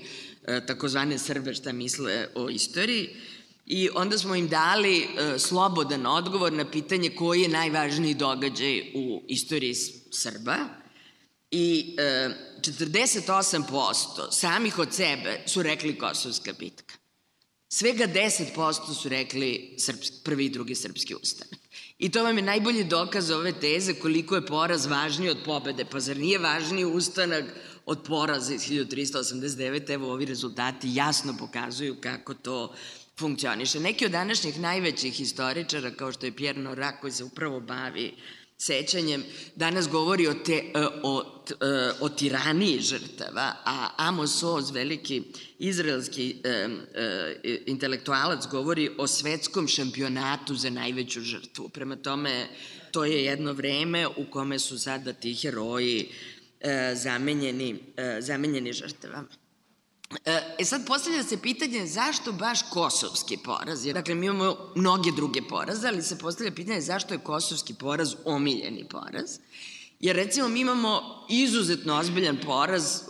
[0.66, 3.08] takozvane Srbe šta misle o istoriji.
[3.66, 9.22] I onda smo im dali e, slobodan odgovor na pitanje koji je najvažniji događaj u
[9.28, 9.74] istoriji
[10.12, 10.56] Srba.
[11.50, 12.30] I e,
[12.60, 16.94] 48% samih od sebe su rekli Kosovska bitka.
[17.68, 21.60] Svega 10% su rekli srpski, prvi i drugi srpski ustanak.
[21.98, 25.84] I to vam je najbolji dokaz ove teze koliko je poraz važniji od pobede.
[25.84, 27.44] Pa zar nije važniji ustanak
[27.86, 29.90] od poraza iz 1389?
[29.90, 32.74] Evo ovi rezultati jasno pokazuju kako to
[33.18, 33.80] funkcioniše.
[33.80, 38.14] Neki od današnjih najvećih historičara, kao što je Pierre Nora, koji se upravo bavi
[38.58, 39.24] sećanjem,
[39.56, 45.22] danas govori o, te, e, o, e, o tiraniji žrtava, a Amos Oz, veliki
[45.58, 51.68] izraelski e, e, intelektualac, govori o svetskom šampionatu za najveću žrtvu.
[51.68, 52.48] Prema tome,
[52.90, 56.08] to je jedno vreme u kome su sada ti heroji
[56.94, 59.28] zamenjeni, e, zamenjeni žrtvama.
[60.58, 63.84] E sad postavlja se pitanje zašto baš kosovski poraz?
[63.84, 68.84] Dakle, mi imamo mnoge druge poraze, ali se postavlja pitanje zašto je kosovski poraz omiljeni
[68.90, 69.38] poraz.
[70.00, 73.00] Jer recimo mi imamo izuzetno ozbiljan poraz e,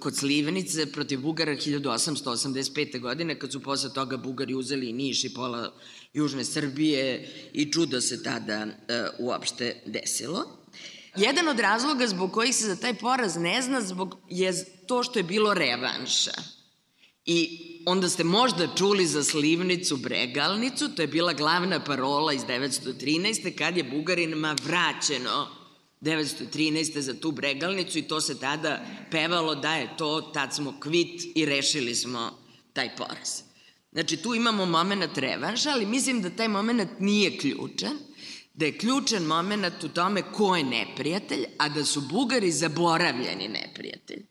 [0.00, 3.00] kod Slivenice protiv Bugara 1885.
[3.00, 5.72] godine kad su posle toga Bugari uzeli Niš i pola
[6.12, 8.68] Južne Srbije i čudo se tada e,
[9.18, 10.44] uopšte desilo.
[11.16, 15.18] Jedan od razloga zbog kojih se za taj poraz ne zna zbog, je to što
[15.18, 16.32] je bilo revanša.
[17.26, 23.54] I onda ste možda čuli za slivnicu Bregalnicu, to je bila glavna parola iz 913.
[23.54, 25.48] kad je Bugarinima vraćeno
[26.00, 26.98] 913.
[26.98, 31.44] za tu Bregalnicu i to se tada pevalo da je to, tad smo kvit i
[31.44, 32.38] rešili smo
[32.72, 33.42] taj poraz.
[33.92, 37.98] Znači tu imamo moment revanša, ali mislim da taj moment nije ključan,
[38.56, 44.22] da je ključan moment u tome ko je neprijatelj, a da su Bugari zaboravljeni neprijatelj.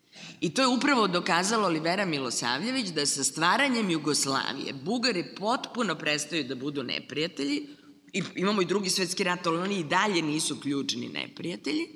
[0.41, 6.55] I to je upravo dokazalo Olivera Milosavljević da sa stvaranjem Jugoslavije Bugari potpuno prestaju da
[6.55, 7.67] budu neprijatelji,
[8.13, 11.87] i imamo i drugi svetski rat, ali oni i dalje nisu ključni neprijatelji,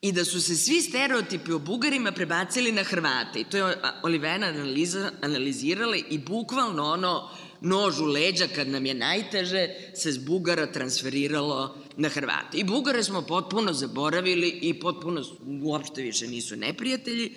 [0.00, 3.40] i da su se svi stereotipi o Bugarima prebacili na Hrvate.
[3.40, 8.94] I to je Olivera analiza, analizirala i bukvalno ono nož u leđa kad nam je
[8.94, 12.58] najteže se s Bugara transferiralo na Hrvate.
[12.58, 15.24] I Bugare smo potpuno zaboravili i potpuno
[15.62, 17.32] uopšte više nisu neprijatelji.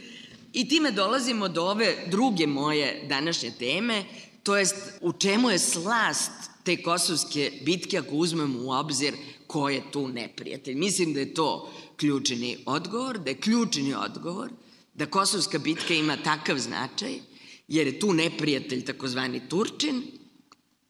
[0.54, 4.04] I time dolazimo do ove druge moje današnje teme,
[4.44, 6.32] to jest u čemu je slast
[6.64, 9.14] te kosovske bitke ako uzmemo u obzir
[9.48, 10.76] ko je tu neprijatelj.
[10.76, 14.50] Mislim da je to ključni odgovor, da je ključni odgovor
[15.00, 17.20] da kosovska bitka ima takav značaj
[17.70, 20.02] jer je tu neprijatelj takozvani Turčin,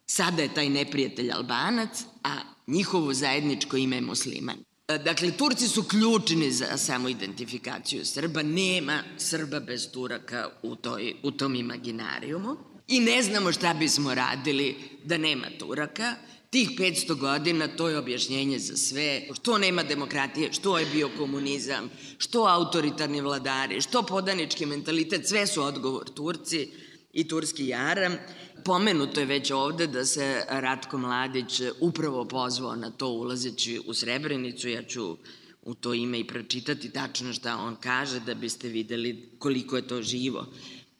[0.05, 2.35] sada je taj neprijatelj Albanac, a
[2.67, 4.57] njihovo zajedničko ime je musliman.
[4.97, 8.43] Dakle, Turci su ključni za samoidentifikaciju Srba.
[8.43, 12.57] Nema Srba bez Turaka u, toj, u tom imaginarijumu.
[12.87, 16.15] I ne znamo šta bismo radili da nema Turaka.
[16.49, 19.27] Tih 500 godina to je objašnjenje za sve.
[19.33, 25.63] Što nema demokratije, što je bio komunizam, što autoritarni vladari, što podanički mentalitet, sve su
[25.63, 26.71] odgovor Turci
[27.13, 28.17] i turski jaram.
[28.65, 34.69] Pomenuto je već ovde da se Ratko Mladić upravo pozvao na to ulazeći u Srebrenicu.
[34.69, 35.17] Ja ću
[35.61, 40.01] u to ime i pročitati tačno šta on kaže da biste videli koliko je to
[40.01, 40.45] živo.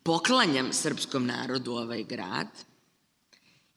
[0.04, 2.69] Poklanjam srpskom narodu ovaj grad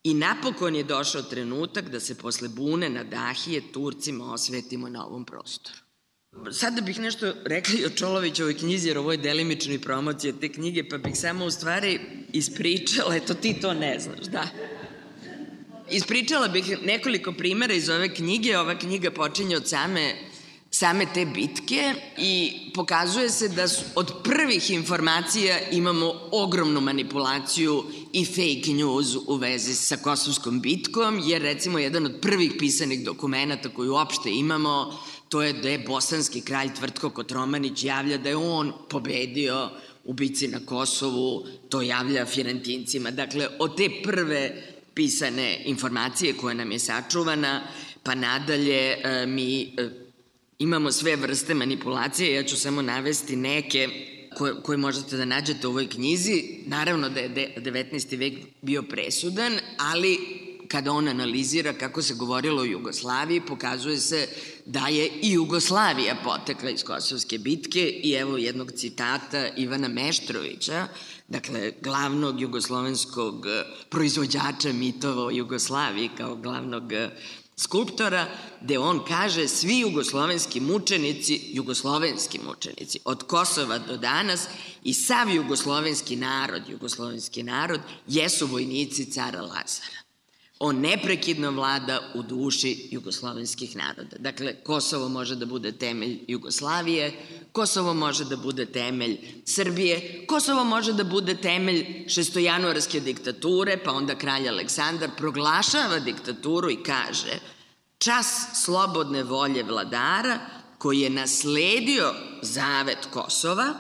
[0.05, 5.25] i napokon je došao trenutak da se posle bune na Dahije Turcima osvetimo na ovom
[5.25, 5.79] prostoru.
[6.53, 10.89] Sada bih nešto rekla i o Čolovićovoj knjizi, jer ovo je delimično promocija te knjige,
[10.89, 12.01] pa bih samo u stvari
[12.33, 14.49] ispričala, eto ti to ne znaš, da.
[15.91, 20.15] Ispričala bih nekoliko primera iz ove knjige, ova knjiga počinje od same
[20.75, 28.25] same te bitke i pokazuje se da su, od prvih informacija imamo ogromnu manipulaciju i
[28.25, 33.93] fake news u vezi sa Kosovskom bitkom, jer recimo jedan od prvih pisanih dokumenta koju
[33.93, 34.99] uopšte imamo
[35.33, 39.71] to je da je bosanski kralj Tvrtko Kotromanić javlja da je on pobedio
[40.05, 43.11] u bici na Kosovu, to javlja Firentincima.
[43.11, 44.63] Dakle, od te prve
[44.95, 47.63] pisane informacije koja nam je sačuvana,
[48.03, 50.02] pa nadalje e, mi e,
[50.63, 53.89] imamo sve vrste manipulacije, ja ću samo navesti neke
[54.37, 56.45] koje, koje možete da nađete u ovoj knjizi.
[56.67, 58.19] Naravno da je 19.
[58.19, 60.19] vek bio presudan, ali
[60.69, 64.29] kada on analizira kako se govorilo o Jugoslaviji, pokazuje se
[64.67, 70.87] da je i Jugoslavija potekla iz Kosovske bitke i evo jednog citata Ivana Meštrovića,
[71.29, 73.47] dakle glavnog jugoslovenskog
[73.89, 76.93] proizvođača mitova o Jugoslaviji kao glavnog
[77.57, 78.27] skulptora,
[78.61, 84.49] gde on kaže svi jugoslovenski mučenici, jugoslovenski mučenici, od Kosova do danas
[84.85, 90.02] i sav jugoslovenski narod, jugoslovenski narod, jesu vojnici cara Lazara.
[90.65, 94.17] On neprekidno vlada u duši jugoslovenskih naroda.
[94.19, 97.13] Dakle, Kosovo može da bude temelj Jugoslavije,
[97.53, 104.15] Kosovo može da bude temelj Srbije, Kosovo može da bude temelj šestojanuarske diktature, pa onda
[104.15, 107.39] kralj Aleksandar proglašava diktaturu i kaže
[107.99, 108.27] čas
[108.65, 110.39] slobodne volje vladara
[110.79, 113.75] koji je nasledio zavet Kosova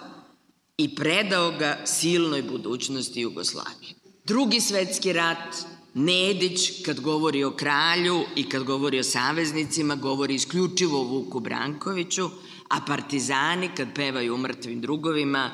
[0.76, 3.94] i predao ga silnoj budućnosti Jugoslavije.
[4.24, 5.54] Drugi svetski rat
[5.94, 12.30] Nedić, kad govori o kralju i kad govori o saveznicima, govori isključivo o Vuku Brankoviću,
[12.68, 15.50] a partizani, kad pevaju o mrtvim drugovima,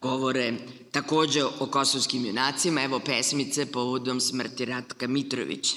[0.00, 0.54] govore
[0.90, 5.76] takođe o kosovskim junacima, evo pesmice povodom smrti Ratka Mitrovića.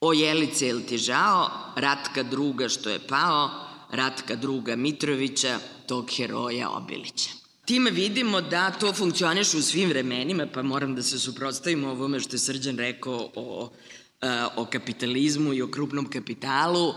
[0.00, 3.50] O Jelice, jel ti žao, Ratka druga što je pao,
[3.90, 7.39] Ratka druga Mitrovića, tog heroja Obilića.
[7.70, 12.34] Time vidimo da to funkcioniše u svim vremenima, pa moram da se suprotstavim ovome što
[12.34, 13.70] je Srđan rekao o,
[14.20, 16.94] e, o kapitalizmu i o krupnom kapitalu.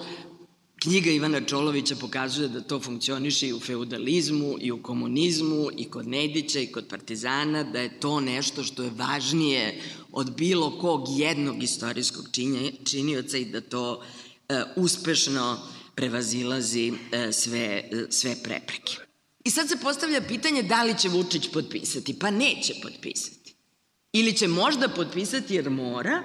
[0.82, 6.08] Knjiga Ivana Čolovića pokazuje da to funkcioniše i u feudalizmu, i u komunizmu, i kod
[6.08, 11.64] Nedića, i kod partizana, da je to nešto što je važnije od bilo kog jednog
[11.64, 12.26] istorijskog
[12.86, 14.04] činioca i da to
[14.50, 15.58] e, uspešno
[15.96, 19.13] prevazilazi e, sve, sve prepreke.
[19.44, 22.20] I sad se postavlja pitanje da li će Vučić potpisati.
[22.20, 23.56] Pa neće potpisati.
[24.14, 26.24] Ili će možda potpisati jer mora,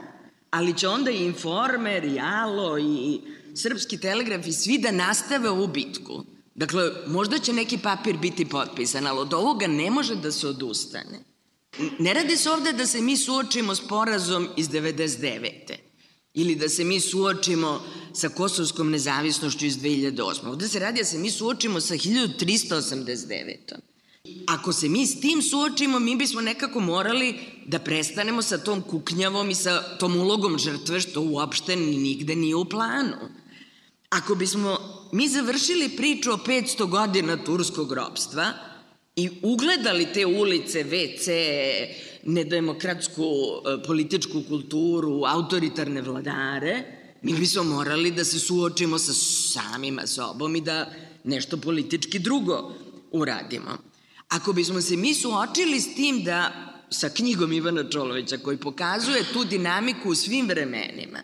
[0.51, 3.21] ali će onda i Informer, i Alo, i
[3.55, 6.25] Srpski telegraf i svi da nastave ovu bitku.
[6.55, 11.25] Dakle, možda će neki papir biti potpisan, ali od ovoga ne može da se odustane.
[11.99, 15.88] Ne radi se ovde da se mi suočimo s porazom iz 99
[16.35, 20.47] ili da se mi suočimo sa kosovskom nezavisnošću iz 2008.
[20.47, 23.55] Ovde se radi da se mi suočimo sa 1389.
[24.47, 27.35] Ako se mi s tim suočimo, mi bismo nekako morali
[27.67, 32.65] da prestanemo sa tom kuknjavom i sa tom ulogom žrtve, što uopšte nigde nije u
[32.65, 33.17] planu.
[34.11, 34.79] Ako bismo
[35.13, 38.53] mi završili priču o 500 godina turskog robstva
[39.19, 41.31] i ugledali te ulice, WC,
[42.25, 46.85] nedemokratsku e, političku kulturu, autoritarne vladare,
[47.23, 50.91] mi bismo morali da se suočimo sa samima sobom i da
[51.25, 52.75] nešto politički drugo
[53.13, 53.79] uradimo.
[54.29, 56.53] Ako bismo se mi suočili s tim da
[56.91, 61.19] sa knjigom Ivana Čolovića koji pokazuje tu dinamiku u svim vremenima,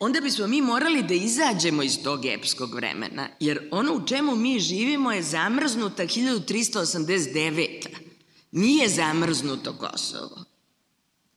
[0.00, 4.60] onda bismo mi morali da izađemo iz tog epskog vremena, jer ono u čemu mi
[4.60, 7.86] živimo je zamrznuta 1389.
[8.52, 10.44] Nije zamrznuto Kosovo.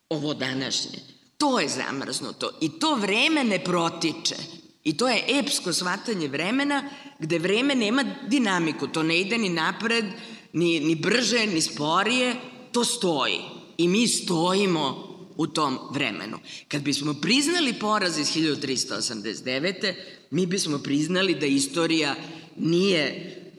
[0.10, 1.00] Ovo današnje.
[1.38, 2.52] To je zamrznuto.
[2.62, 4.36] I to vreme ne protiče.
[4.84, 6.90] I to je epsko shvatanje vremena
[7.20, 8.88] gde vreme nema dinamiku.
[8.88, 10.06] To ne ide ni napred,
[10.54, 12.36] ni, ni brže, ni sporije.
[12.72, 13.40] To stoji.
[13.78, 16.38] I mi stojimo u tom vremenu.
[16.68, 19.94] Kad bismo priznali poraz iz 1389.
[20.32, 22.16] mi bismo priznali da istorija
[22.58, 23.04] nije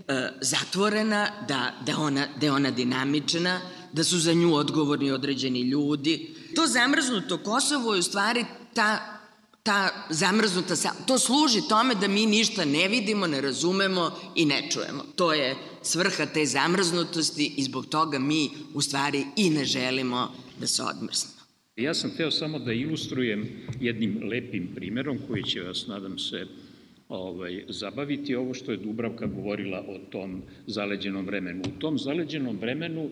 [0.08, 3.60] e, zatvorena, da, da, ona, da je ona dinamična,
[3.92, 6.34] da su za nju odgovorni određeni ljudi.
[6.54, 8.44] To zamrznuto Kosovo je u stvari
[8.74, 9.20] ta,
[9.62, 10.74] ta zamrznuta,
[11.06, 15.04] to služi tome da mi ništa ne vidimo, ne razumemo i ne čujemo.
[15.16, 20.66] To je svrha te zamrznutosti i zbog toga mi u stvari i ne želimo da
[20.66, 21.33] se odmrsne.
[21.76, 23.48] Ja sam teo samo da ilustrujem
[23.80, 26.46] jednim lepim primerom koji će vas, nadam se,
[27.08, 31.62] ovaj, zabaviti ovo što je Dubravka govorila o tom zaleđenom vremenu.
[31.66, 33.10] U tom zaleđenom vremenu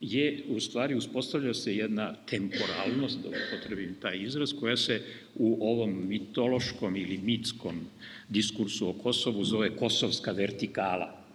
[0.00, 5.02] je u stvari uspostavlja se jedna temporalnost, da upotrebim taj izraz, koja se
[5.34, 7.80] u ovom mitološkom ili mitskom
[8.28, 11.27] diskursu o Kosovu zove kosovska vertikala.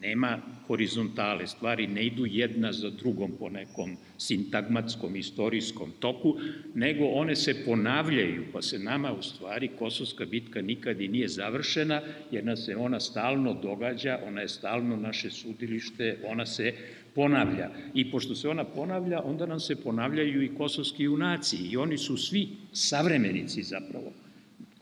[0.00, 6.36] Nema horizontale, stvari ne idu jedna za drugom po nekom sintagmatskom, istorijskom toku,
[6.74, 12.00] nego one se ponavljaju, pa se nama u stvari Kosovska bitka nikad i nije završena,
[12.30, 16.72] jer nas se ona stalno događa, ona je stalno naše sudilište, ona se
[17.14, 17.70] ponavlja.
[17.94, 22.16] I pošto se ona ponavlja, onda nam se ponavljaju i kosovski junaci i oni su
[22.16, 24.12] svi savremenici zapravo.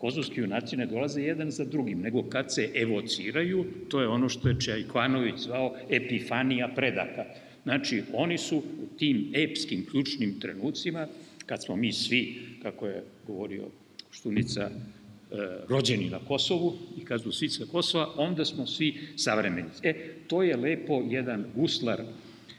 [0.03, 4.49] Kosovski junaci ne dolaze jedan za drugim, nego kad se evociraju, to je ono što
[4.49, 7.25] je Čajkvanović zvao epifanija predaka.
[7.63, 11.07] Znači, oni su u tim epskim ključnim trenucima,
[11.45, 13.63] kad smo mi svi, kako je govorio
[14.11, 14.71] Štunica, e,
[15.69, 19.87] rođeni na Kosovu i kad smo svi sa Kosova, onda smo svi savremenici.
[19.87, 19.93] E,
[20.27, 22.01] to je lepo jedan guslar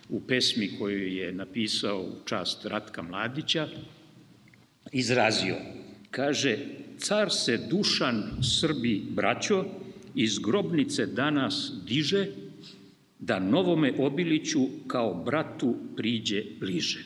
[0.09, 3.69] u pesmi koju je napisao čast Ratka Mladića,
[4.93, 5.57] izrazio.
[6.11, 6.59] Kaže,
[6.99, 9.65] car se Dušan Srbi braćo
[10.15, 12.27] iz grobnice danas diže,
[13.19, 17.05] da novome Obiliću kao bratu priđe bliže.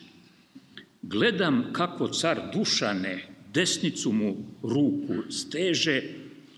[1.01, 3.23] Gledam kako car Dušane
[3.53, 6.03] desnicu mu ruku steže,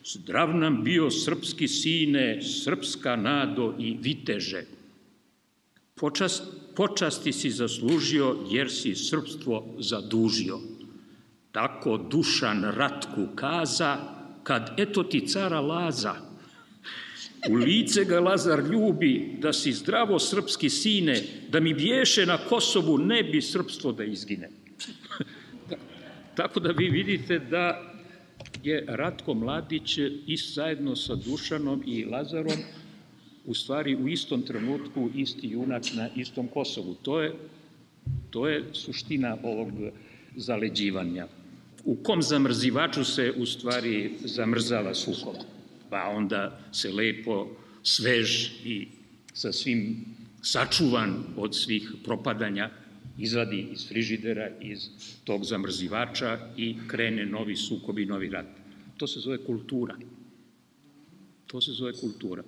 [0.06, 4.66] zdrav nam bio srpski sine, srpska nado i viteže.
[5.96, 6.44] Počast,
[6.76, 10.60] počasti si zaslužio jer si srpstvo zadužio.
[11.52, 13.98] Tako Dušan Ratku kaza,
[14.44, 16.16] kad eto ti cara Laza,
[17.50, 22.98] u lice ga Lazar ljubi, da si zdravo srpski sine, da mi bješe na Kosovu,
[22.98, 24.50] ne bi srpstvo da izgine.
[26.38, 27.92] Tako da vi vidite da
[28.64, 29.98] je Ratko Mladić
[30.28, 32.58] i zajedno sa Dušanom i Lazarom
[33.46, 36.96] u stvari u istom trenutku isti junak na istom Kosovu.
[37.02, 37.34] To je,
[38.30, 39.72] to je suština ovog
[40.36, 41.28] zaleđivanja.
[41.84, 45.36] U kom zamrzivaču se u stvari zamrzava sukob?
[45.90, 47.48] Pa onda se lepo
[47.84, 48.88] svež i
[49.34, 50.06] sa svim
[50.42, 52.70] sačuvan od svih propadanja
[53.18, 54.90] izvadi iz frižidera, iz
[55.24, 58.46] tog zamrzivača i krene novi sukob i novi rat.
[58.98, 59.98] To se zove kultura.
[61.48, 62.44] To se zove kultura.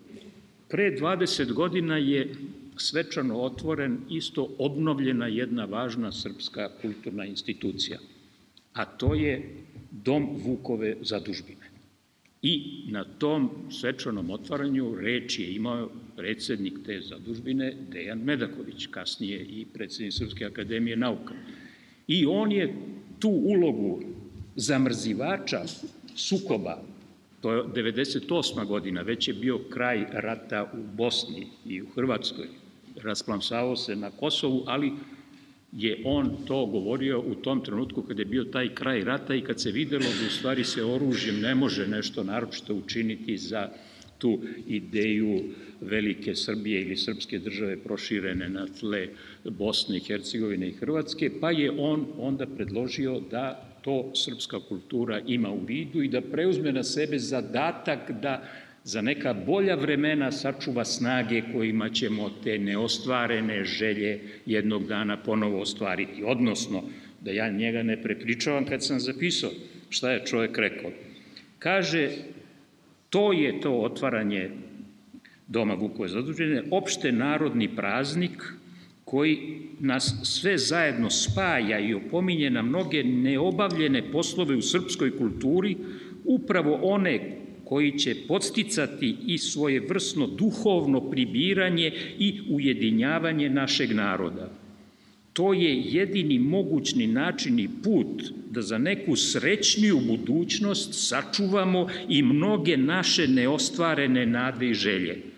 [0.69, 2.35] Pre 20 godina je
[2.77, 7.99] svečano otvoren isto obnovljena jedna važna srpska kulturna institucija,
[8.73, 9.41] a to je
[9.91, 11.73] Dom Vukove zadužbine.
[12.41, 19.65] I na tom svečanom otvaranju reč je imao predsednik te zadužbine Dejan Medaković, kasnije i
[19.73, 21.33] predsednik Srpske akademije nauka.
[22.07, 22.73] I on je
[23.19, 24.01] tu ulogu
[24.55, 25.63] zamrzivača
[26.15, 26.81] sukoba,
[27.41, 28.65] to je 98.
[28.65, 32.47] godina, već je bio kraj rata u Bosni i u Hrvatskoj,
[33.03, 34.91] rasplamsavao se na Kosovu, ali
[35.75, 39.61] je on to govorio u tom trenutku kad je bio taj kraj rata i kad
[39.61, 43.69] se videlo da u stvari se oružjem ne može nešto naročito učiniti za
[44.17, 45.39] tu ideju
[45.81, 49.07] velike Srbije ili srpske države proširene na tle
[49.43, 55.51] Bosne i Hercegovine i Hrvatske, pa je on onda predložio da to srpska kultura ima
[55.51, 58.43] u vidu i da preuzme na sebe zadatak da
[58.83, 66.23] za neka bolja vremena sačuva snage kojima ćemo te neostvarene želje jednog dana ponovo ostvariti.
[66.25, 66.83] Odnosno,
[67.21, 69.51] da ja njega ne prepričavam kad sam zapisao
[69.89, 70.91] šta je čovjek rekao.
[71.59, 72.09] Kaže,
[73.09, 74.49] to je to otvaranje
[75.47, 78.53] Doma Vukove zadužene, opšte narodni praznik
[79.05, 79.37] koji
[79.79, 85.77] nas sve zajedno spaja i opominje na mnoge neobavljene poslove u srpskoj kulturi,
[86.25, 94.49] upravo one koji će podsticati i svoje vrsno duhovno pribiranje i ujedinjavanje našeg naroda.
[95.33, 102.77] To je jedini mogućni način i put da za neku srećniju budućnost sačuvamo i mnoge
[102.77, 105.32] naše neostvarene nade i želje.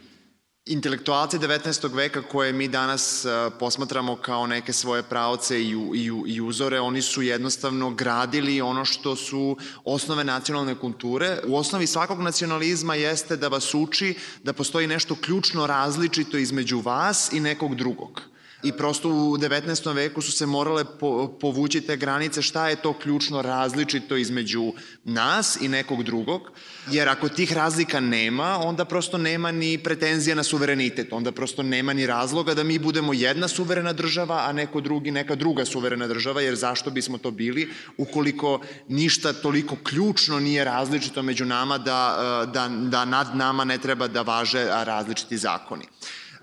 [0.68, 1.94] Intelektualci 19.
[1.96, 3.26] veka koje mi danas
[3.60, 9.16] posmatramo kao neke svoje pravce i, i, i uzore, oni su jednostavno gradili ono što
[9.16, 11.40] su osnove nacionalne kulture.
[11.48, 17.34] U osnovi svakog nacionalizma jeste da vas uči da postoji nešto ključno različito između vas
[17.34, 18.22] i nekog drugog
[18.66, 19.96] i prosto u 19.
[19.96, 25.58] veku su se morale po, povući te granice šta je to ključno različito između nas
[25.62, 26.52] i nekog drugog,
[26.92, 31.94] jer ako tih razlika nema, onda prosto nema ni pretenzija na suverenitet, onda prosto nema
[31.94, 36.42] ni razloga da mi budemo jedna suverena država, a neko drugi, neka druga suverena država,
[36.42, 42.68] jer zašto bismo to bili ukoliko ništa toliko ključno nije različito među nama da, da,
[42.68, 45.86] da nad nama ne treba da važe različiti zakoni.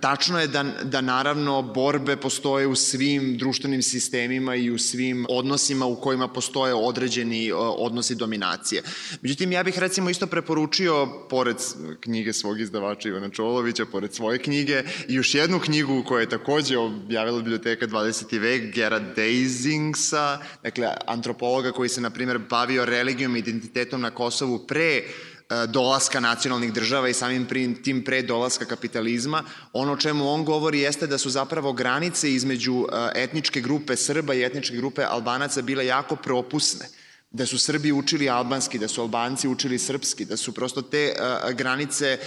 [0.02, 5.86] Tačno je da, da naravno borbe postoje u svim društvenim sistemima i u svim odnosima
[5.86, 8.82] u kojima postoje određeni odnosi dominacije.
[9.20, 11.56] Međutim, ja bih recimo isto preporučio, pored
[12.00, 16.78] knjige svog izdavača Ivana Čolovića, pored svoje knjige, i još jednu knjigu koju je takođe
[16.78, 18.40] objavila biblioteka 20.
[18.40, 24.66] vek, Gera Deisingsa, dakle, antropologa koji se, na primjer, bavio religijom i identitetom na Kosovu
[24.66, 25.31] pre E,
[25.68, 27.46] dolaska nacionalnih država i samim
[27.82, 29.44] tim pre dolaska kapitalizma.
[29.72, 34.44] Ono čemu on govori jeste da su zapravo granice između e, etničke grupe Srba i
[34.44, 36.88] etničke grupe Albanaca bile jako propusne
[37.32, 41.50] da su Srbi učili albanski, da su Albanci učili srpski, da su prosto te uh,
[41.52, 42.18] granice,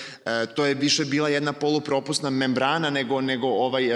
[0.55, 3.89] to je više bila jedna polupropusna membrana nego, nego ovaj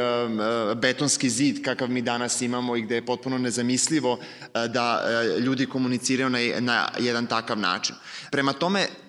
[0.75, 4.19] betonski zid kakav mi danas imamo i gde je potpuno nezamislivo
[4.53, 5.03] da
[5.39, 7.95] ljudi komuniciraju na, na jedan takav način.
[8.31, 8.87] Prema tome,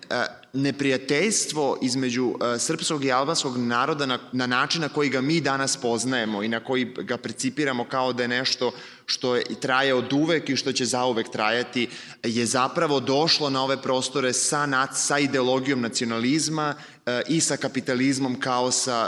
[0.53, 5.77] neprijateljstvo između e, srpskog i albanskog naroda na, na način na koji ga mi danas
[5.77, 8.71] poznajemo i na koji ga precipiramo kao da je nešto
[9.05, 11.87] što je, traje od uvek i što će zauvek trajati,
[12.23, 18.71] je zapravo došlo na ove prostore sa, sa ideologijom nacionalizma e, i sa kapitalizmom kao
[18.71, 19.07] sa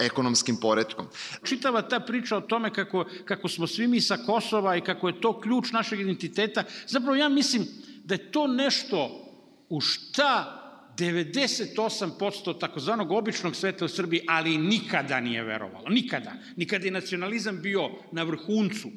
[0.00, 1.06] ekonomskim poredkom.
[1.44, 5.20] Čitava ta priča o tome kako, kako smo svi mi sa Kosova i kako je
[5.20, 7.66] to ključ našeg identiteta, zapravo ja mislim
[8.04, 9.25] da je to nešto
[9.68, 10.62] u šta
[10.98, 15.88] 98% takozvanog običnog sveta u Srbiji, ali nikada nije verovalo.
[15.88, 16.32] Nikada.
[16.56, 18.88] Nikada je nacionalizam bio na vrhuncu.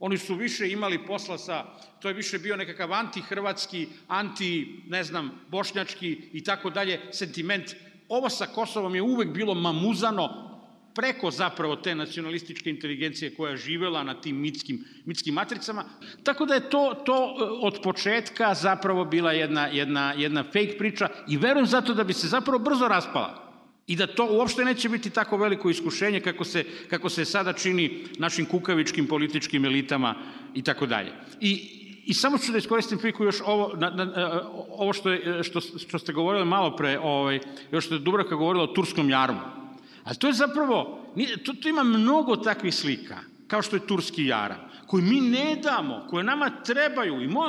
[0.00, 1.64] Oni su više imali posla sa,
[2.00, 7.74] to je više bio nekakav antihrvatski, anti, ne znam, bošnjački i tako dalje sentiment.
[8.08, 10.51] Ovo sa Kosovom je uvek bilo mamuzano,
[10.94, 15.84] preko zapravo te nacionalističke inteligencije koja je živela na tim mitskim, mitskim matricama.
[16.22, 21.08] Tako da je to, to e, od početka zapravo bila jedna, jedna, jedna fake priča
[21.28, 23.52] i verujem zato da bi se zapravo brzo raspala.
[23.86, 28.04] I da to uopšte neće biti tako veliko iskušenje kako se, kako se sada čini
[28.18, 30.14] našim kukavičkim političkim elitama
[30.54, 31.12] i tako dalje.
[31.40, 35.42] I, I samo ću da iskoristim priliku još ovo, na, na, e, ovo što, je,
[35.42, 37.40] što, što ste govorili malo pre, ovaj,
[37.72, 39.61] još što je Dubravka govorila o Turskom jarmu.
[40.04, 41.04] Ali to je zapravo,
[41.44, 46.06] to, to ima mnogo takvih slika, kao što je Turski jara, koji mi ne damo,
[46.10, 47.22] koje nama trebaju.
[47.22, 47.48] I moj,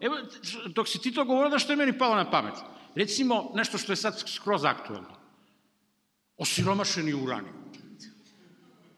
[0.00, 0.16] evo,
[0.66, 2.54] dok si ti to govorio, da što je meni palo na pamet.
[2.94, 5.18] Recimo, nešto što je sad skroz aktualno.
[6.36, 7.58] Osiromašeni uranijum.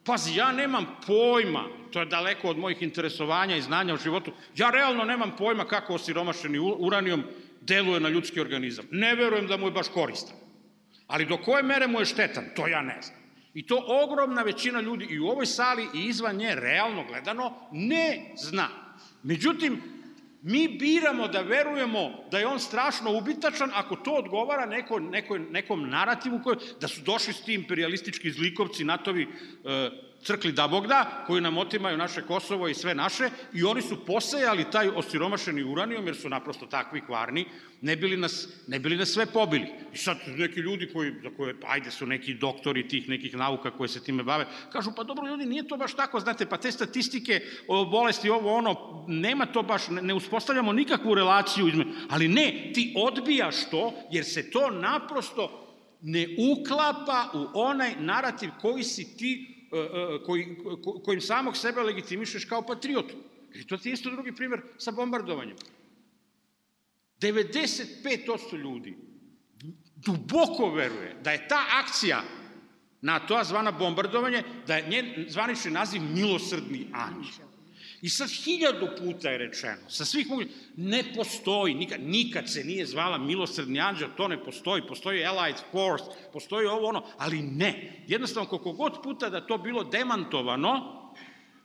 [0.04, 4.70] Pazi, ja nemam pojma, to je daleko od mojih interesovanja i znanja u životu, ja
[4.70, 7.24] realno nemam pojma kako osiromašeni uranijum
[7.60, 8.84] deluje na ljudski organizam.
[8.90, 10.39] Ne verujem da mu je baš koristan.
[11.10, 13.18] Ali do koje mere mu je štetan, to ja ne znam.
[13.54, 18.32] I to ogromna većina ljudi i u ovoj sali i izvan nje, realno gledano, ne
[18.36, 18.68] zna.
[19.22, 19.82] Međutim,
[20.42, 25.90] mi biramo da verujemo da je on strašno ubitačan ako to odgovara neko, neko, nekom
[25.90, 29.90] narativu koji, da su došli s ti imperialistički zlikovci, natovi, e,
[30.22, 34.04] crkli da Bog da, koji nam otimaju naše Kosovo i sve naše, i oni su
[34.06, 37.44] posejali taj osiromašeni uranijom, jer su naprosto takvi kvarni,
[37.80, 39.66] ne bili nas, ne bili nas sve pobili.
[39.92, 43.88] I sad neki ljudi koji, za koje, ajde su neki doktori tih nekih nauka koje
[43.88, 47.40] se time bave, kažu, pa dobro ljudi, nije to baš tako, znate, pa te statistike
[47.68, 52.70] o bolesti, ovo ono, nema to baš, ne, ne uspostavljamo nikakvu relaciju izme, ali ne,
[52.74, 55.66] ti odbijaš to, jer se to naprosto
[56.02, 59.59] ne uklapa u onaj narativ koji si ti
[60.26, 60.56] koji,
[61.04, 63.14] kojim samog sebe legitimišeš kao patriotu.
[63.54, 65.56] I to ti je isto drugi primer sa bombardovanjem.
[67.20, 68.96] 95% ljudi
[69.96, 72.22] duboko veruje da je ta akcija
[73.00, 77.49] NATO-a zvana bombardovanje, da je njen zvanični naziv milosrdni anđel.
[78.02, 82.86] I sad hiljadu puta je rečeno, sa svih mogućih, ne postoji, nikad, nikad se nije
[82.86, 88.04] zvala milosrdni anđel, to ne postoji, postoji Allied Force, postoji ovo ono, ali ne.
[88.06, 90.72] Jednostavno, koliko god puta da to bilo demantovano,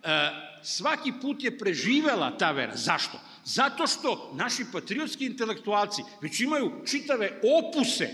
[0.04, 0.30] e,
[0.64, 2.76] svaki put je preživela ta vera.
[2.76, 3.20] Zašto?
[3.46, 8.10] Zato što naši patriotski intelektualci već imaju čitave opuse,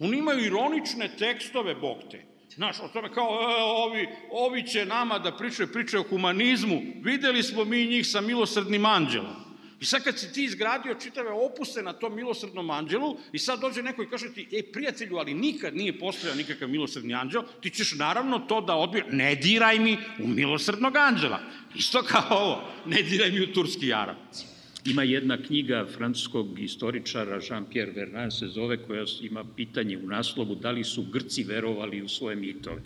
[0.00, 5.18] oni imaju ironične tekstove, bog te, Znaš, o tome kao, e, ovi, ovi će nama
[5.18, 6.82] da pričaju priče o humanizmu.
[7.02, 9.46] Videli smo mi njih sa milosrdnim anđelom.
[9.80, 13.82] I sad kad si ti izgradio čitave opuse na tom milosrdnom anđelu i sad dođe
[13.82, 17.94] neko i kaže ti, e, prijatelju, ali nikad nije postojao nikakav milosrdni anđel, ti ćeš
[17.94, 19.04] naravno to da odbije.
[19.10, 21.40] Ne diraj mi u milosrdnog anđela.
[21.74, 24.55] Isto kao ovo, ne diraj mi u turski jarac.
[24.90, 30.70] Ima jedna knjiga francuskog istoričara Jean-Pierre Vernant se zove koja ima pitanje u naslovu da
[30.70, 32.82] li su Grci verovali u svoje mitove.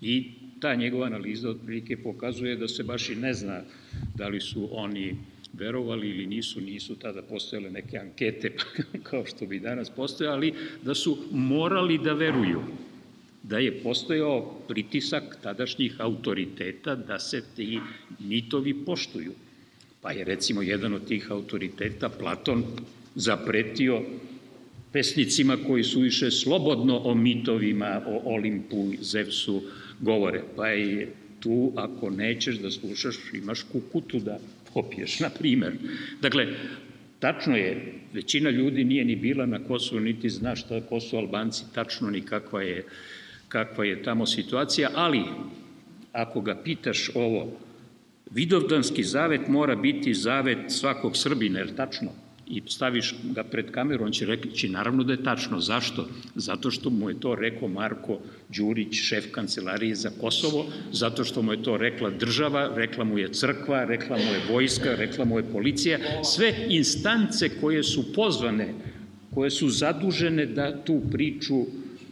[0.00, 3.62] I ta njegova analiza otprilike pokazuje da se baš i ne zna
[4.14, 5.16] da li su oni
[5.52, 8.52] verovali ili nisu, nisu tada postojale neke ankete
[9.08, 12.62] kao što bi danas postojali, da su morali da veruju
[13.42, 17.80] da je postojao pritisak tadašnjih autoriteta da se ti
[18.18, 19.32] mitovi poštuju.
[20.04, 22.64] Pa je recimo jedan od tih autoriteta, Platon,
[23.14, 24.02] zapretio
[24.92, 29.62] pesnicima koji su više slobodno o mitovima, o Olimpu, Zevsu
[30.00, 30.42] govore.
[30.56, 34.38] Pa je tu, ako nećeš da slušaš, imaš kukutu da
[34.74, 35.72] popiješ, na primer.
[36.20, 36.46] Dakle,
[37.18, 41.64] tačno je, većina ljudi nije ni bila na Kosovu, niti zna šta ko su Albanci,
[41.74, 42.84] tačno ni kakva je,
[43.48, 45.22] kakva je tamo situacija, ali
[46.12, 47.63] ako ga pitaš ovo,
[48.34, 52.10] Vidovdanski zavet mora biti zavet svakog Srbina, je tačno?
[52.46, 55.60] I staviš ga pred kameru, on će reći naravno da je tačno.
[55.60, 56.08] Zašto?
[56.34, 58.18] Zato što mu je to rekao Marko
[58.48, 63.32] Đurić, šef kancelarije za Kosovo, zato što mu je to rekla država, rekla mu je
[63.32, 68.74] crkva, rekla mu je vojska, rekla mu je policija, sve instance koje su pozvane,
[69.34, 71.64] koje su zadužene da tu priču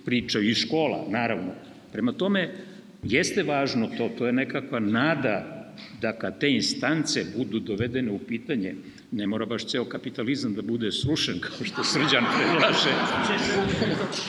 [0.04, 1.52] pričaju i škola, naravno.
[1.92, 2.54] Prema tome,
[3.02, 5.61] jeste važno to, to je nekakva nada
[6.00, 8.74] da kad te instance budu dovedene u pitanje,
[9.10, 12.90] ne mora baš ceo kapitalizam da bude srušen, kao što Srđan predlaže,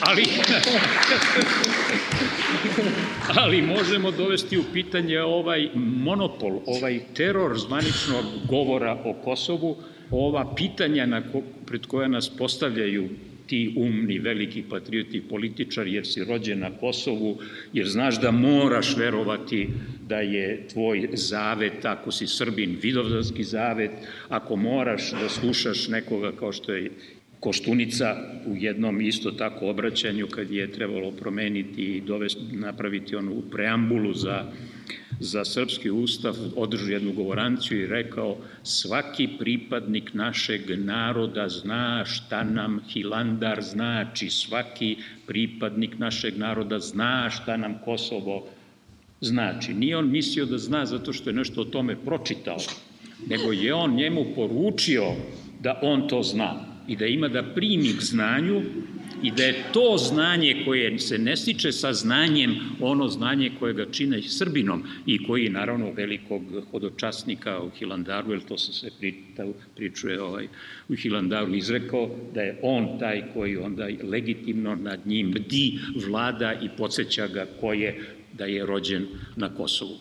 [0.00, 0.24] ali,
[3.36, 9.76] ali možemo dovesti u pitanje ovaj monopol, ovaj teror zvaničnog govora o Kosovu,
[10.10, 13.08] ova pitanja na ko, pred koja nas postavljaju
[13.46, 17.38] ti umni, veliki patrioti političari, jer si rođen na Kosovu,
[17.72, 19.68] jer znaš da moraš verovati
[20.08, 23.90] da je tvoj zavet, ako si Srbin, vidovdanski zavet,
[24.28, 26.90] ako moraš da slušaš nekoga kao što je
[27.40, 28.16] Koštunica
[28.46, 34.52] u jednom isto tako obraćanju kad je trebalo promeniti i dovesti, napraviti onu preambulu za
[35.20, 42.80] za srpski ustav održao jednu govoranciju i rekao svaki pripadnik našeg naroda zna šta nam
[42.88, 44.96] Hilandar znači, svaki
[45.26, 48.46] pripadnik našeg naroda zna šta nam Kosovo
[49.20, 49.74] znači.
[49.74, 52.58] Nije on mislio da zna zato što je nešto o tome pročitao,
[53.26, 55.04] nego je on njemu poručio
[55.60, 58.62] da on to zna i da ima da primi k znanju
[59.24, 63.86] i da je to znanje koje se ne stiče sa znanjem ono znanje koje ga
[63.90, 68.90] čine Srbinom i koji naravno velikog hodočasnika u Hilandaru, jer to se sve
[69.76, 70.48] pričuje ovaj,
[70.88, 76.68] u Hilandaru izrekao, da je on taj koji onda legitimno nad njim bdi, vlada i
[76.76, 79.06] podsjeća ga ko je da je rođen
[79.36, 79.98] na Kosovu.